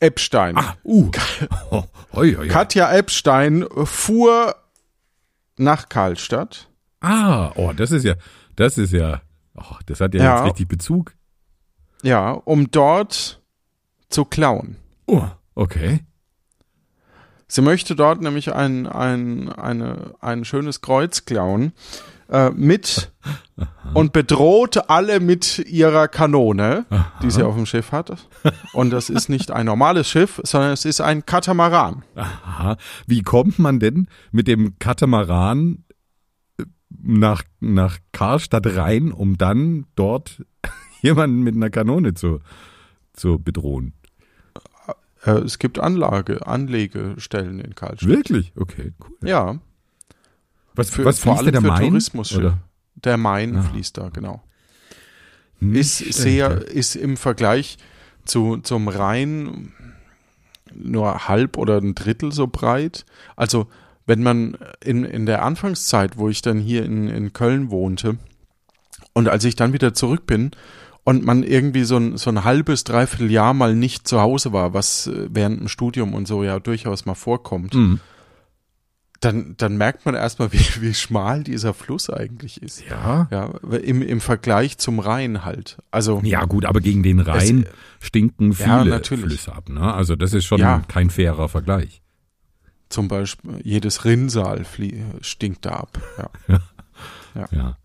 [0.01, 0.57] Epstein.
[0.57, 1.11] Ah, uh.
[1.71, 2.49] Oh, hoi, hoi.
[2.49, 4.57] Katja Epstein fuhr
[5.57, 6.69] nach Karlstadt.
[7.01, 8.15] Ah, oh, das ist ja,
[8.57, 9.23] das ist ja,
[9.55, 10.37] oh, das hat ja, Ja.
[10.39, 11.15] jetzt richtig Bezug.
[12.03, 13.42] Ja, um dort
[14.13, 14.77] zu klauen.
[15.07, 16.01] Oh, okay.
[17.49, 21.73] Sie möchte dort nämlich ein, ein, eine, ein schönes Kreuz klauen
[22.33, 23.13] äh, mit
[23.93, 26.87] und bedroht alle mit ihrer Kanone,
[27.23, 28.27] die sie auf dem Schiff hat.
[28.73, 32.05] Und das ist nicht ein normales Schiff, sondern es ist ein Katamaran.
[32.15, 32.79] Aha.
[33.07, 35.85] Wie kommt man denn mit dem Katamaran
[36.59, 36.65] äh,
[37.03, 40.43] nach, nach Karlstadt rein, um dann dort
[41.03, 42.41] jemanden mit einer Kanone zu,
[43.13, 43.93] zu bedrohen?
[45.25, 48.09] Äh, es gibt Anlage, Anlegestellen in Karlstadt.
[48.09, 48.53] Wirklich?
[48.57, 49.29] Okay, cool.
[49.29, 49.59] Ja,
[50.75, 52.37] Was, für, was vor fließt allem da, der für Main?
[52.37, 52.59] Oder?
[52.97, 53.63] Der Main Ah.
[53.63, 54.43] fließt da, genau.
[55.61, 57.79] Nicht ist sehr, ist im Vergleich
[58.25, 59.73] zu, zum Rhein
[60.75, 63.05] nur halb oder ein Drittel so breit.
[63.37, 63.69] Also,
[64.07, 68.19] wenn man in, in der Anfangszeit, wo ich dann hier in, in Köln wohnte,
[69.13, 70.53] und als ich dann wieder zurück bin
[71.05, 74.73] und man irgendwie so ein, so ein halbes, dreiviertel Jahr mal nicht zu Hause war,
[74.75, 77.99] was äh, während dem Studium und so ja durchaus mal vorkommt, Mhm.
[79.21, 82.85] dann, dann merkt man erstmal, wie, wie schmal dieser Fluss eigentlich ist.
[82.89, 83.29] Ja.
[83.31, 83.47] Ja,
[83.79, 85.79] im, im Vergleich zum Rhein halt.
[85.91, 87.67] Also, Ja, gut, aber gegen den Rhein
[88.01, 89.25] stinken Ja, viele natürlich.
[89.27, 89.69] Flüsse ab.
[89.69, 89.93] Ne?
[89.95, 90.83] Also das ist schon Ja.
[90.89, 92.03] kein fairer Vergleich.
[92.89, 94.67] Zum Beispiel jedes Rinnsal
[95.21, 95.99] stinkt da ab.
[96.49, 96.59] Ja.
[97.35, 97.47] Ja.
[97.51, 97.79] ja.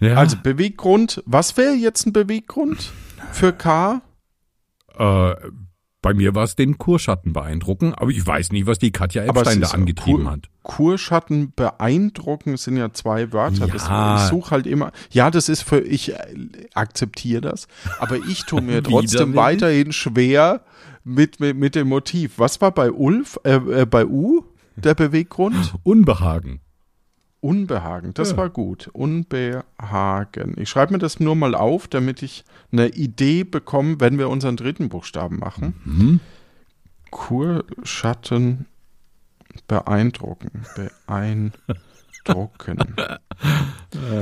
[0.00, 2.92] Also Beweggrund, was wäre jetzt ein Beweggrund
[3.32, 4.00] für K?
[4.98, 5.34] Äh,
[6.02, 9.60] bei mir war es den Kurschatten beeindrucken, aber ich weiß nicht, was die Katja Epstein
[9.60, 10.48] da angetrieben Kur- hat.
[10.62, 13.66] Kurschatten beeindrucken sind ja zwei Wörter.
[13.66, 14.16] Das, Ja.
[14.24, 14.92] ich suche halt immer.
[15.10, 16.16] Ja, das ist für ich äh,
[16.74, 20.62] akzeptiere das, aber ich tue mir trotzdem weiterhin schwer
[21.04, 22.38] mit, mit mit dem Motiv.
[22.38, 24.44] Was war bei Ulf äh, äh, bei U
[24.76, 25.74] der Beweggrund?
[25.82, 26.60] Unbehagen.
[27.40, 28.36] Unbehagen, das Ja.
[28.36, 28.88] war gut.
[28.92, 30.54] Unbehagen.
[30.58, 34.56] Ich schreibe mir das nur mal auf, damit ich eine Idee bekomme, wenn wir unseren
[34.56, 35.74] dritten Buchstaben machen.
[35.84, 36.20] Mhm.
[37.10, 38.66] Kurschatten
[39.66, 40.50] beeindrucken.
[41.06, 41.52] Beeindrucken.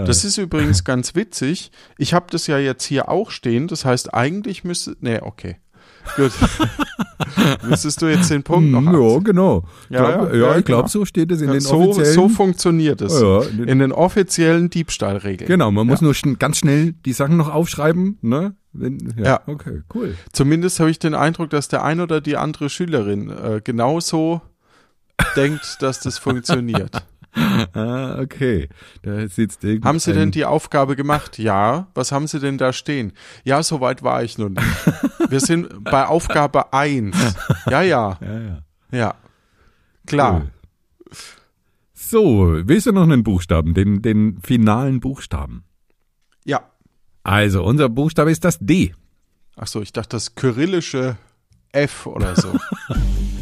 [0.06, 1.70] Das ist übrigens ganz witzig.
[1.98, 3.68] Ich habe das ja jetzt hier auch stehen.
[3.68, 4.96] Das heißt, eigentlich müsste.
[5.00, 5.56] Nee, okay.
[6.16, 6.32] Gut.
[7.68, 9.10] Müsstest du jetzt den Punkt noch haben.
[9.10, 9.64] ja, genau.
[9.90, 10.86] Ja, glaub, ja, ja, ich glaube, genau.
[10.88, 12.14] so steht es in Ja, den so, offiziellen.
[12.14, 13.20] so funktioniert es.
[13.20, 13.64] Ja, ja.
[13.64, 15.48] In den offiziellen Diebstahlregeln.
[15.48, 18.54] genau, man muss nur schn ganz schnell die Sachen noch aufschreiben, ne?
[18.72, 20.16] Wenn, ja, okay, cool.
[20.32, 24.40] Zumindest habe ich den Eindruck, dass der ein oder die andere Schülerin äh, genauso
[25.36, 27.02] denkt, dass das funktioniert.
[27.72, 28.68] Ah, okay.
[29.02, 31.38] Da sitzt Haben Sie denn die Aufgabe gemacht?
[31.38, 31.88] Ja.
[31.94, 33.12] Was haben Sie denn da stehen?
[33.44, 34.50] Ja, so weit war ich nicht.
[35.28, 37.16] Wir sind bei Aufgabe 1.
[37.70, 38.62] Ja, ja, Ja, ja.
[38.90, 39.14] ja.
[40.06, 40.40] Klar.
[40.40, 40.50] Cool.
[41.92, 45.64] So, willst du noch einen Buchstaben, den, den finalen Buchstaben?
[46.44, 46.62] Ja.
[47.22, 48.94] Also, unser Buchstabe ist das D.
[49.56, 51.18] Ach so, ich dachte das kyrillische
[51.72, 52.52] F oder so.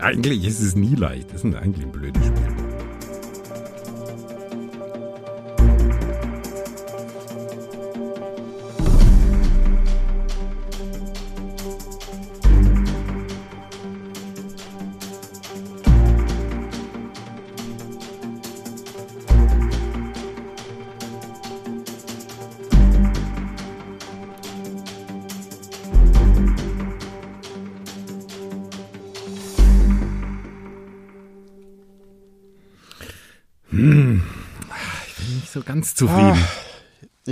[0.00, 1.32] Eigentlich ist es nie leicht.
[1.32, 2.67] Das ist eigentlich ein blödes Spiel.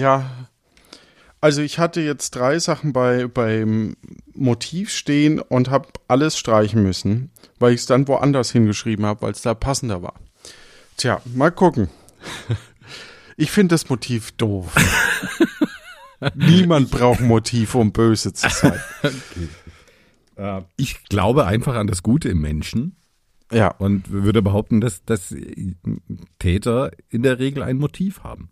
[0.06, 0.30] Ja,
[1.40, 3.96] also ich hatte jetzt drei Sachen bei beim
[4.34, 9.32] Motiv stehen und habe alles streichen müssen, weil ich es dann woanders hingeschrieben habe, weil
[9.32, 10.14] es da passender war.
[10.96, 11.88] Tja, mal gucken.
[13.38, 14.72] Ich finde das Motiv doof.
[16.36, 18.80] Niemand braucht ein Motiv, um böse zu sein.
[20.36, 22.96] Äh, Ich glaube einfach an das Gute im Menschen
[23.50, 25.34] Ja, und würde behaupten, dass, dass
[26.38, 28.50] Täter in der Regel ein Motiv haben.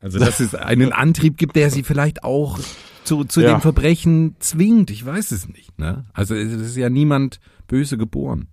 [0.00, 2.58] Also dass es einen Antrieb gibt, der sie vielleicht auch
[3.04, 3.52] zu, zu Ja.
[3.54, 4.90] dem Verbrechen zwingt.
[4.90, 5.78] Ich weiß es nicht.
[5.78, 6.06] Ne?
[6.12, 8.48] Also es ist ja niemand böse geboren.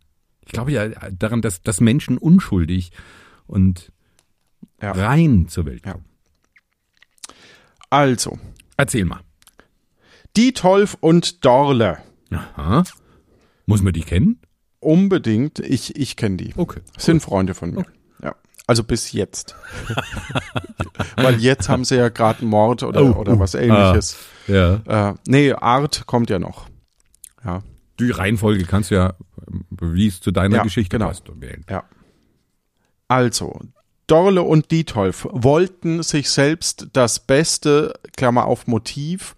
[0.45, 2.91] Ich glaube ja daran, dass, dass Menschen unschuldig
[3.47, 3.91] und
[4.82, 4.91] Ja.
[4.91, 5.93] rein zur Welt Ja.
[5.93, 6.06] kommen.
[7.89, 8.38] also
[8.77, 9.19] Erzähl mal.
[10.36, 11.99] Dietolf und Dorle.
[12.32, 12.84] Aha.
[13.67, 14.39] Muss man die kennen?
[14.79, 15.60] Unbedingt.
[15.60, 16.53] Ich, ich kenne die.
[16.58, 16.82] Okay.
[16.97, 17.82] Sind Freunde von mir.
[17.82, 17.86] Ja.
[18.73, 19.55] Also bis jetzt.
[21.15, 23.39] Weil jetzt haben sie ja gerade einen Mord oder, Oh, oder oh.
[23.39, 24.17] was ähnliches.
[24.47, 25.09] Ja.
[25.12, 26.65] Äh, nee, Art kommt ja noch.
[27.45, 27.62] Ja,
[27.99, 29.13] Die Reihenfolge kannst du ja,
[29.69, 31.09] wie es zu deiner Ja, Geschichte genau.
[31.09, 31.63] passt, wählen.
[31.69, 31.83] ja.
[33.07, 33.59] Also,
[34.07, 39.36] Dorle und Dietolf wollten sich selbst das beste, Klammer auf Motiv,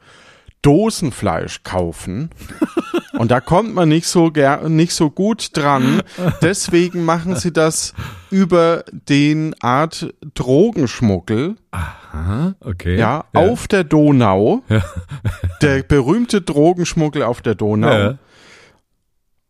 [0.62, 2.30] Dosenfleisch kaufen.
[3.18, 6.02] Und da kommt man nicht so ger nicht so gut dran.
[6.42, 7.94] Deswegen machen sie das
[8.30, 11.56] über den Art Drogenschmuggel.
[11.72, 12.98] Aha, okay.
[12.98, 14.64] Ja, auf der Donau.
[15.62, 17.90] Der berühmte Drogenschmuggel auf der Donau.
[17.90, 18.18] Ja.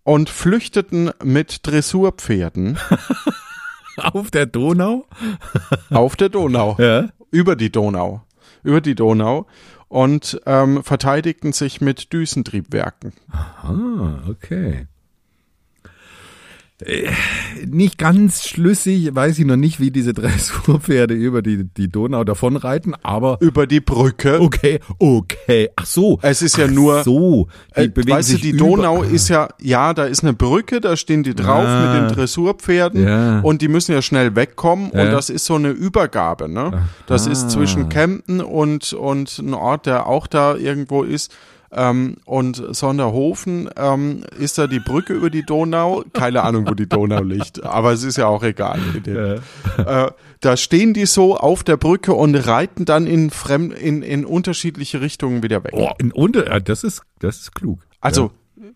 [0.03, 2.77] Und flüchteten mit Dressurpferden
[3.97, 5.05] Auf der Donau?
[5.89, 6.75] auf der Donau.
[6.79, 7.07] Ja.
[7.31, 8.21] Über die Donau.
[8.63, 9.47] Über die Donau.
[9.95, 13.13] Und ähm, verteidigten sich mit Düsentriebwerken.
[13.31, 14.87] Ah, okay.
[16.83, 17.09] Äh,
[17.65, 22.93] Nicht ganz schlüssig, weiß ich noch nicht, wie diese Dressurpferde über die, die Donau davonreiten,
[23.01, 24.41] aber Über die Brücke.
[24.41, 25.69] okay, okay.
[25.77, 26.19] Ach so.
[26.21, 27.47] Es ist ja Ach nur- so.
[27.77, 30.97] Die Äh, weißt du, die über- Donau ist ja, ja, da ist eine Brücke, da
[30.97, 31.93] stehen die drauf Ah.
[31.93, 33.39] mit den Dressurpferden Ja.
[33.39, 35.03] und die müssen ja schnell wegkommen Ja.
[35.05, 36.83] und das ist so eine Übergabe, ne?
[37.07, 37.31] Das Aha.
[37.31, 41.33] ist zwischen Kempten und, und ein Ort, der auch da irgendwo ist.
[41.77, 46.03] Ähm, und Sonderhofen ähm, ist da die Brücke über die Donau.
[46.13, 48.79] Keine Ahnung, wo die Donau liegt, aber es ist ja auch egal.
[49.77, 54.25] Äh, da stehen die so auf der Brücke und reiten dann in, fremd, in, in
[54.25, 55.73] unterschiedliche Richtungen wieder weg.
[55.75, 57.79] Oh, in unter, ja, das ist, das ist klug.
[57.99, 58.31] Also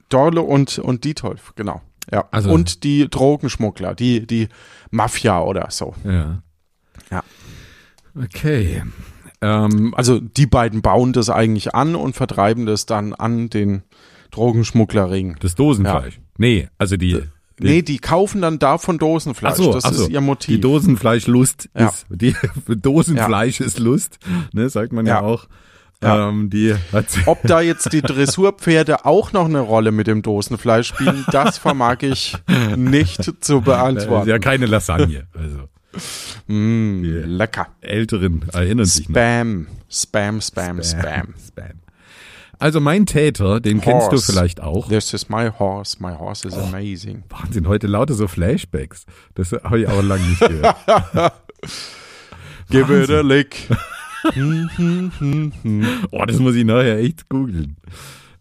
[0.10, 1.82] Dorle und, und Dietolf, genau.
[2.12, 2.26] Ja.
[2.32, 4.50] Also- und die Drogenschmuggler, die, die
[4.92, 5.96] Mafia oder so.
[6.04, 6.42] Ja.
[7.12, 7.24] Ja.
[8.22, 8.84] Okay.
[9.41, 13.84] Ähm, Also die beiden bauen das eigentlich an und vertreiben das dann an den
[14.32, 15.38] Drogenschmugglerring.
[15.39, 16.19] das Dosenfleisch.
[16.38, 17.13] Nee, also die.
[17.13, 17.21] die
[17.62, 19.54] Nee, die kaufen dann davon Dosenfleisch.
[19.54, 20.04] Ach so, das ach so.
[20.04, 20.56] ist ihr Motiv.
[20.56, 21.88] Die Dosenfleischlust Ja.
[21.88, 22.36] ist, die
[22.67, 24.17] Dosenfleisch ist Lust,
[24.54, 25.21] ne, sagt man ja, Ja.
[25.21, 25.47] auch.
[26.02, 26.30] Ja.
[26.30, 26.73] Ähm, die
[27.25, 31.97] Ob da jetzt die Dressurpferde auch noch eine Rolle mit dem Dosenfleisch spielen, das vermag
[32.04, 32.38] ich
[32.78, 34.30] nicht zu das ist beantworten.
[34.30, 35.28] ja keine Lasagne.
[35.38, 35.67] Also
[36.50, 37.26] Mm, Yeah.
[37.28, 37.68] Lecker.
[37.82, 39.16] Älteren erinnern sich noch.
[39.16, 41.34] Spam, Spam, Spam, Spam.
[41.48, 41.80] Spam.
[42.58, 44.32] Also mein Täter, den kennst du Horse.
[44.34, 44.90] vielleicht auch.
[44.90, 45.96] This is my horse.
[46.02, 46.50] My horse Oh.
[46.50, 47.24] is amazing.
[47.30, 49.06] Wahnsinn, heute lauter so Flashbacks.
[49.36, 50.76] Das habe ich auch lange nicht gehört.
[52.70, 53.68] Give it a lick.
[56.12, 57.78] Oh, das muss ich nachher echt googeln.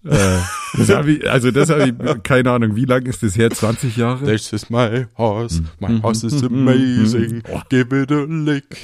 [0.09, 0.39] Äh,
[0.87, 3.51] das ich, also das habe ich, keine Ahnung, wie lang ist das her?
[3.51, 4.25] 20 Jahre?
[4.25, 5.61] This is my horse.
[5.61, 5.69] Mhm.
[5.81, 7.43] My horse is amazing.
[7.69, 8.77] Give it a lick.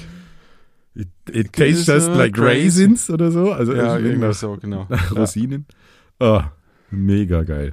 [0.95, 3.53] It, it tastes just like raisins oder so.
[3.53, 4.87] Also Ja, irgendwas so, genau.
[4.91, 5.67] nach Rosinen.
[6.21, 6.43] Oh,
[6.91, 7.73] mega geil.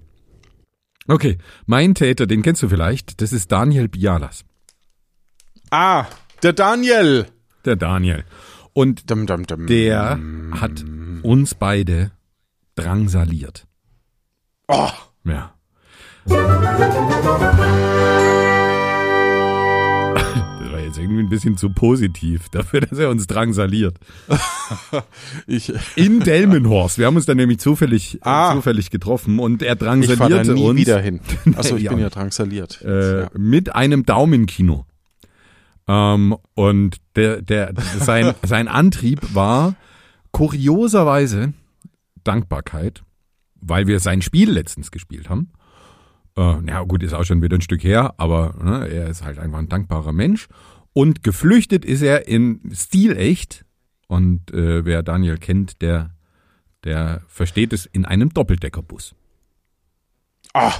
[1.07, 4.45] Okay, mein Täter, den kennst du vielleicht, das ist Daniel Bialas.
[5.69, 6.05] Ah,
[6.43, 7.25] der Daniel.
[7.65, 8.23] Der Daniel.
[8.73, 9.67] Und Dum, dum, dum.
[9.67, 10.19] der
[10.59, 10.85] hat
[11.23, 12.11] uns beide
[12.75, 13.67] drangsaliert.
[14.67, 14.89] Oh,
[15.25, 15.53] Ja.
[20.59, 23.97] Das war jetzt irgendwie ein bisschen zu positiv dafür, dass er uns drangsaliert.
[25.47, 26.97] ich, In Delmenhorst.
[26.97, 28.53] Wir haben uns dann nämlich zufällig, Ah.
[28.53, 31.19] zufällig getroffen und er ich fahre da drangsalierte nie uns wieder hin.
[31.55, 31.91] Achso, ich Ja.
[31.91, 32.81] bin ja drangsaliert.
[32.83, 33.29] äh, ja.
[33.35, 34.85] mit einem Daumenkino.
[35.87, 39.75] Ähm, und der, der, sein, sein Antrieb war
[40.31, 41.53] kurioserweise
[42.23, 43.03] Dankbarkeit,
[43.55, 45.51] weil wir sein Spiel letztens gespielt haben.
[46.37, 49.39] Äh, ja, gut, ist auch schon wieder ein Stück her, aber ne, er ist halt
[49.39, 50.47] einfach ein dankbarer Mensch.
[50.93, 53.65] Und geflüchtet ist er in stilecht.
[54.07, 56.11] Und äh, wer Daniel kennt, der,
[56.83, 59.15] der versteht es in einem Doppeldeckerbus.
[60.53, 60.73] Ah,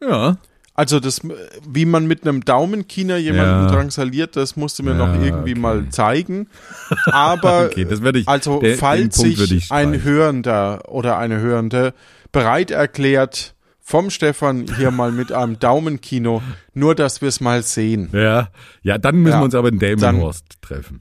[0.00, 0.38] Ja.
[0.74, 1.20] Also das,
[1.68, 3.70] wie man mit einem Daumenkiener jemanden Ja.
[3.70, 5.60] drangsaliert, das musst du mir noch Ja, irgendwie okay.
[5.60, 6.48] mal zeigen.
[7.06, 10.02] Aber Okay, ich- also der- falls sich ich ein.
[10.02, 11.92] Hörender oder eine Hörende
[12.32, 16.42] bereit erklärt, vom Stefan hier mal mit einem Daumenkino,
[16.74, 18.08] nur dass wir es mal sehen.
[18.12, 18.48] Ja,
[18.82, 21.00] ja, dann müssen Ja, wir uns aber in Delmenhorst treffen.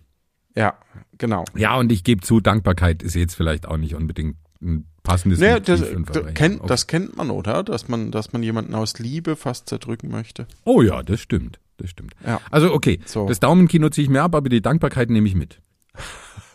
[0.55, 0.73] Ja,
[1.19, 1.45] genau.
[1.55, 5.59] Ja, und ich gebe zu, Dankbarkeit ist jetzt vielleicht auch nicht unbedingt ein passendes Naja,
[5.59, 5.89] das, das,
[6.33, 6.67] kennt, Okay.
[6.67, 7.63] das kennt man, oder?
[7.63, 10.47] Dass man, dass man jemanden aus Liebe fast zerdrücken möchte.
[10.65, 11.59] Oh ja, das stimmt.
[11.77, 12.13] Das stimmt.
[12.25, 12.39] Ja.
[12.51, 13.27] Also okay, So.
[13.27, 15.61] das Daumenkino ziehe ich mir ab, aber die Dankbarkeit nehme ich mit.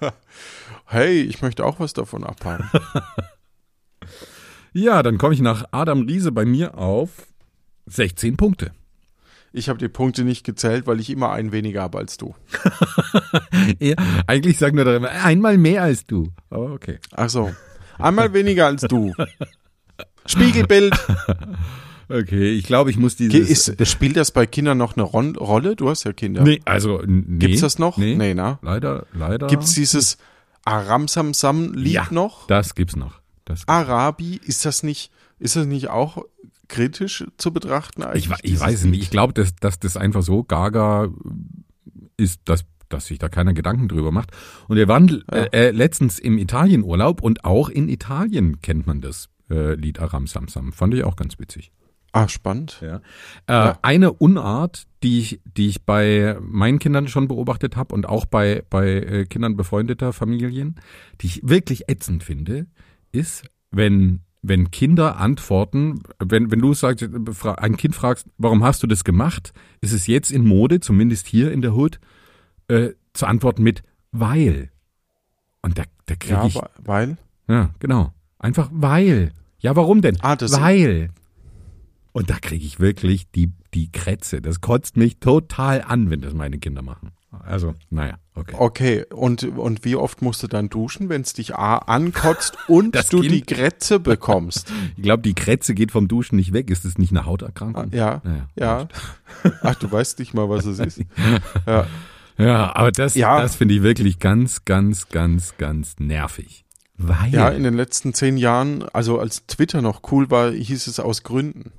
[0.87, 2.69] Hey, ich möchte auch was davon abhaben.
[4.77, 7.11] Ja, dann komme ich nach Adam Riese bei mir auf
[7.87, 8.73] 16 Punkte.
[9.53, 12.35] Ich habe die Punkte nicht gezählt, weil ich immer einen weniger habe als du.
[13.79, 13.95] Ja,
[14.27, 16.33] eigentlich sagen wir doch immer, einmal mehr als du.
[16.51, 16.99] Aber okay.
[17.13, 17.53] Ach so.
[17.99, 19.13] Einmal weniger als du.
[20.27, 20.95] Spiegelbild.
[22.09, 23.69] Okay, ich glaube, ich muss dieses...
[23.69, 25.75] Ist, spielt das bei Kindern noch eine Ron Rolle?
[25.75, 26.43] Du hast ja Kinder.
[26.43, 27.39] nee, also, nee.
[27.39, 27.97] Gibt's das noch?
[27.97, 28.59] Nee, Nee, ne?
[28.61, 29.47] Leider, leider.
[29.47, 30.19] Gibt's dieses
[30.67, 32.47] Aramsamsam-Lied ja, noch?
[32.47, 33.21] das gibt's noch.
[33.47, 36.19] Das Arabi, ist das nicht, ist das nicht auch
[36.69, 38.31] kritisch zu betrachten eigentlich?
[38.43, 39.03] Ich, ich weiß es nicht.
[39.03, 41.09] Ich glaube, dass, dass das einfach so gaga
[42.17, 42.65] ist, dass,
[42.95, 44.31] dass sich da keiner Gedanken drüber macht.
[44.69, 45.43] Und wir waren Ja.
[45.45, 50.27] äh, äh, letztens im Italienurlaub und auch in Italien kennt man das äh, Lied Aram
[50.27, 50.73] Samsam.
[50.73, 51.71] Fand ich auch ganz witzig.
[52.13, 52.81] Ah, spannend.
[52.81, 53.01] Ja.
[53.49, 58.25] Äh, Eine Unart, die ich, die ich bei meinen Kindern schon beobachtet habe und auch
[58.25, 60.77] bei, bei äh, Kindern befreundeter Familien,
[61.21, 62.67] die ich wirklich ätzend finde,
[63.11, 63.43] ist,
[63.73, 68.87] wenn, wenn Kinder antworten, wenn, wenn du sagst, fra- ein Kind fragst, warum hast du
[68.87, 71.99] das gemacht, ist es jetzt in Mode, zumindest hier in der Hood,
[72.69, 74.71] äh, zu antworten mit weil.
[75.63, 77.17] Und da, da kriege Ja, ich, weil?
[77.49, 78.13] ja, genau.
[78.39, 79.33] Einfach weil.
[79.59, 80.19] Ja, warum denn?
[80.21, 81.11] Ah, das- weil.
[82.13, 84.41] Und da kriege ich wirklich die, die Krätze.
[84.41, 87.11] Das kotzt mich total an, wenn das meine Kinder machen.
[87.43, 88.55] Also, naja, okay.
[88.57, 92.95] Okay, und, und wie oft musst du dann duschen, wenn es dich A ankotzt und
[93.11, 94.71] du Kind- die Grätze bekommst?
[94.97, 96.71] Ich glaube, die Krätze geht vom Duschen nicht weg.
[96.71, 97.91] Ist das nicht eine Hauterkrankung?
[97.93, 98.89] Ja, Naja, ja.
[99.63, 101.01] Ach, du weißt nicht mal, was es ist.
[101.67, 101.87] Ja.
[102.37, 103.41] Ja, aber das, Ja.
[103.41, 106.65] das finde ich wirklich ganz, ganz, ganz, ganz nervig.
[106.97, 111.01] Weil, ja, in den letzten zehn Jahren, also als Twitter noch cool war, hieß es
[111.01, 111.73] aus Gründen.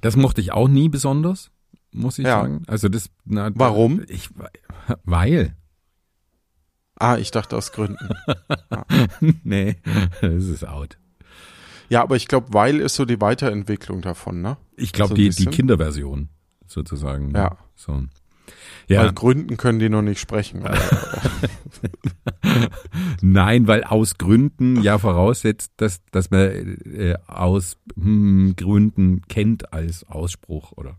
[0.00, 1.50] das mochte ich auch nie besonders,
[1.92, 2.40] muss ich Ja.
[2.40, 2.62] sagen.
[2.66, 4.02] Also das, na, Warum?
[4.08, 4.28] Ich,
[5.04, 5.54] weil.
[7.00, 8.08] Ah, ich dachte aus Gründen.
[9.44, 9.76] nee,
[10.20, 10.98] das ist out.
[11.88, 14.56] Ja, aber ich glaube, weil ist so die Weiterentwicklung davon, ne?
[14.76, 15.46] Ich glaube, So die, die.
[15.46, 16.28] Kinderversion
[16.66, 17.34] sozusagen.
[17.34, 17.56] Ja.
[17.76, 18.02] So.
[18.88, 20.64] Ja, Weil Gründen können die noch nicht sprechen.
[23.20, 30.08] Nein, weil aus Gründen ja voraussetzt, dass, dass man äh, aus hm, Gründen kennt als
[30.08, 30.96] Ausspruch oder.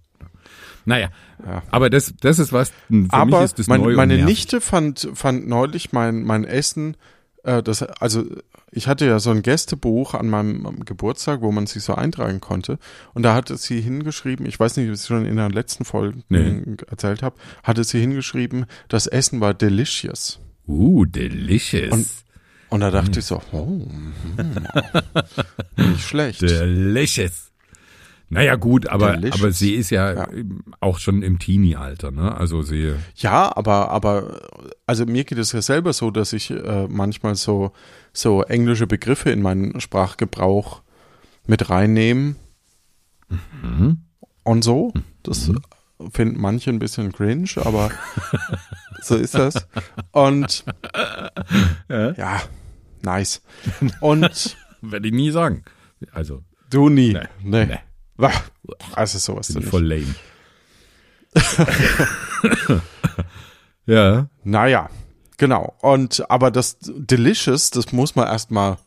[0.85, 1.09] Naja,
[1.45, 1.63] Ja.
[1.71, 4.23] aber das, das ist was, für mich Aber ist das mein, neu meine.
[4.23, 6.95] Nichte fand, fand neulich mein, mein Essen,
[7.43, 8.25] äh, das, also
[8.71, 12.77] ich hatte ja so ein Gästebuch an meinem Geburtstag, wo man sich so eintragen konnte.
[13.13, 15.85] Und da hatte sie hingeschrieben, ich weiß nicht, ob ich es schon in der letzten
[15.85, 16.61] Folge Nee.
[16.89, 20.39] erzählt habe, hatte sie hingeschrieben, das Essen war delicious.
[20.67, 21.91] Uh, delicious.
[21.91, 22.07] Und-
[22.69, 23.87] Und da dachte ich so, oh,
[24.37, 24.55] hm,
[25.77, 26.41] nicht schlecht.
[26.41, 27.48] delicious.
[28.31, 29.41] Naja, gut, aber, Delicious.
[29.41, 30.27] aber sie ist ja, Ja.
[30.81, 32.35] auch schon im Teenie-Alter, ne?
[32.35, 34.41] Also sie, Ja, aber, aber,
[34.85, 37.71] also mir geht es ja selber so, dass ich äh, manchmal so,
[38.13, 40.83] so englische Begriffe in meinen Sprachgebrauch
[41.47, 42.35] mit reinnehme
[43.63, 44.01] mhm.
[44.43, 44.93] und so.
[45.23, 45.51] Das
[46.11, 47.89] finden manche ein bisschen cringe, aber
[49.01, 49.67] so ist das.
[50.11, 50.65] Und
[51.89, 52.11] Ja.
[52.11, 52.41] ja,
[53.01, 53.41] nice.
[54.01, 55.63] Und werde ich nie sagen.
[56.11, 57.13] Also, du nie.
[57.13, 57.27] Nee.
[57.43, 57.65] Nee.
[57.65, 57.79] Nee.
[58.21, 58.33] Wah,
[58.93, 60.13] Also sowas bin voll lame.
[63.85, 64.27] ja.
[64.43, 64.89] Naja,
[65.37, 65.75] genau.
[65.81, 68.77] Und aber das Delicious, das muss man erstmal,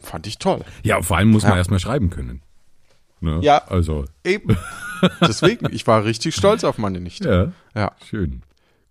[0.00, 0.64] fand ich toll.
[0.82, 1.58] Ja, vor allem muss man Ja.
[1.58, 2.42] erstmal schreiben können.
[3.20, 3.38] Ne?
[3.42, 3.58] Ja.
[3.68, 4.56] Also, Eben.
[5.20, 7.52] Deswegen, ich war richtig stolz auf meine Nichte.
[7.74, 7.92] ja, Ja.
[8.08, 8.42] schön.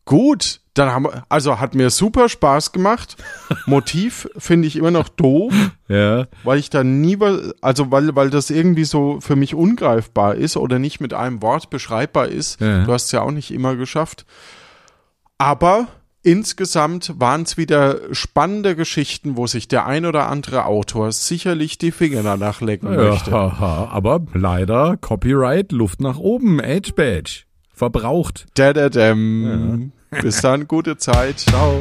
[0.05, 3.15] Gut, dann haben wir, also hat mir super Spaß gemacht.
[3.65, 5.53] Motiv finde ich immer noch doof,
[5.87, 6.27] Ja.
[6.43, 10.57] weil ich da nie, was- also weil, weil das irgendwie so für mich ungreifbar ist
[10.57, 12.61] oder nicht mit einem Wort beschreibbar ist.
[12.61, 12.83] Ja.
[12.85, 14.25] Du hast es ja auch nicht immer geschafft.
[15.37, 15.87] Aber
[16.23, 21.91] insgesamt waren es wieder spannende Geschichten, wo sich der ein oder andere Autor sicherlich die
[21.91, 23.31] Finger danach lecken möchte.
[23.31, 27.43] Ja, haha, aber leider Copyright, Luft nach oben, Edge Badge.
[27.73, 28.45] Verbraucht.
[28.55, 29.91] Da, da, dam.
[30.21, 31.39] Bis dann, gute Zeit.
[31.39, 31.79] Ciao.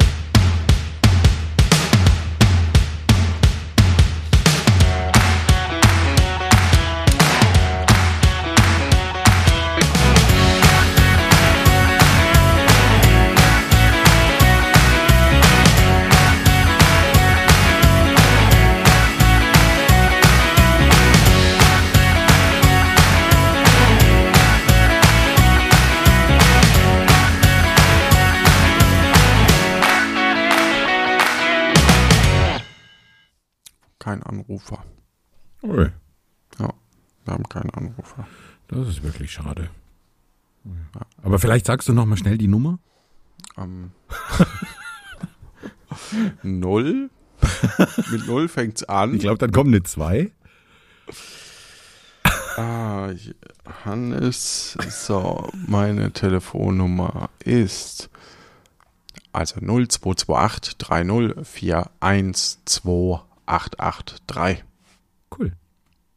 [34.14, 34.84] Keinen Anrufer.
[35.62, 35.90] Ui,
[36.58, 36.72] Ja,
[37.24, 38.26] wir haben keinen Anrufer.
[38.68, 39.70] das ist wirklich schade.
[41.22, 42.78] Aber vielleicht sagst du noch mal schnell die Nummer?
[43.58, 43.90] Ähm,
[46.42, 47.10] null?
[48.10, 49.14] Mit null fängt's an.
[49.14, 50.30] Ich glaube, dann kommen eine zwei.
[52.56, 53.10] Ah,
[53.84, 58.08] Hannes, so, meine Telefonnummer ist
[59.32, 62.58] also 0228 30 41
[63.46, 64.64] 2883.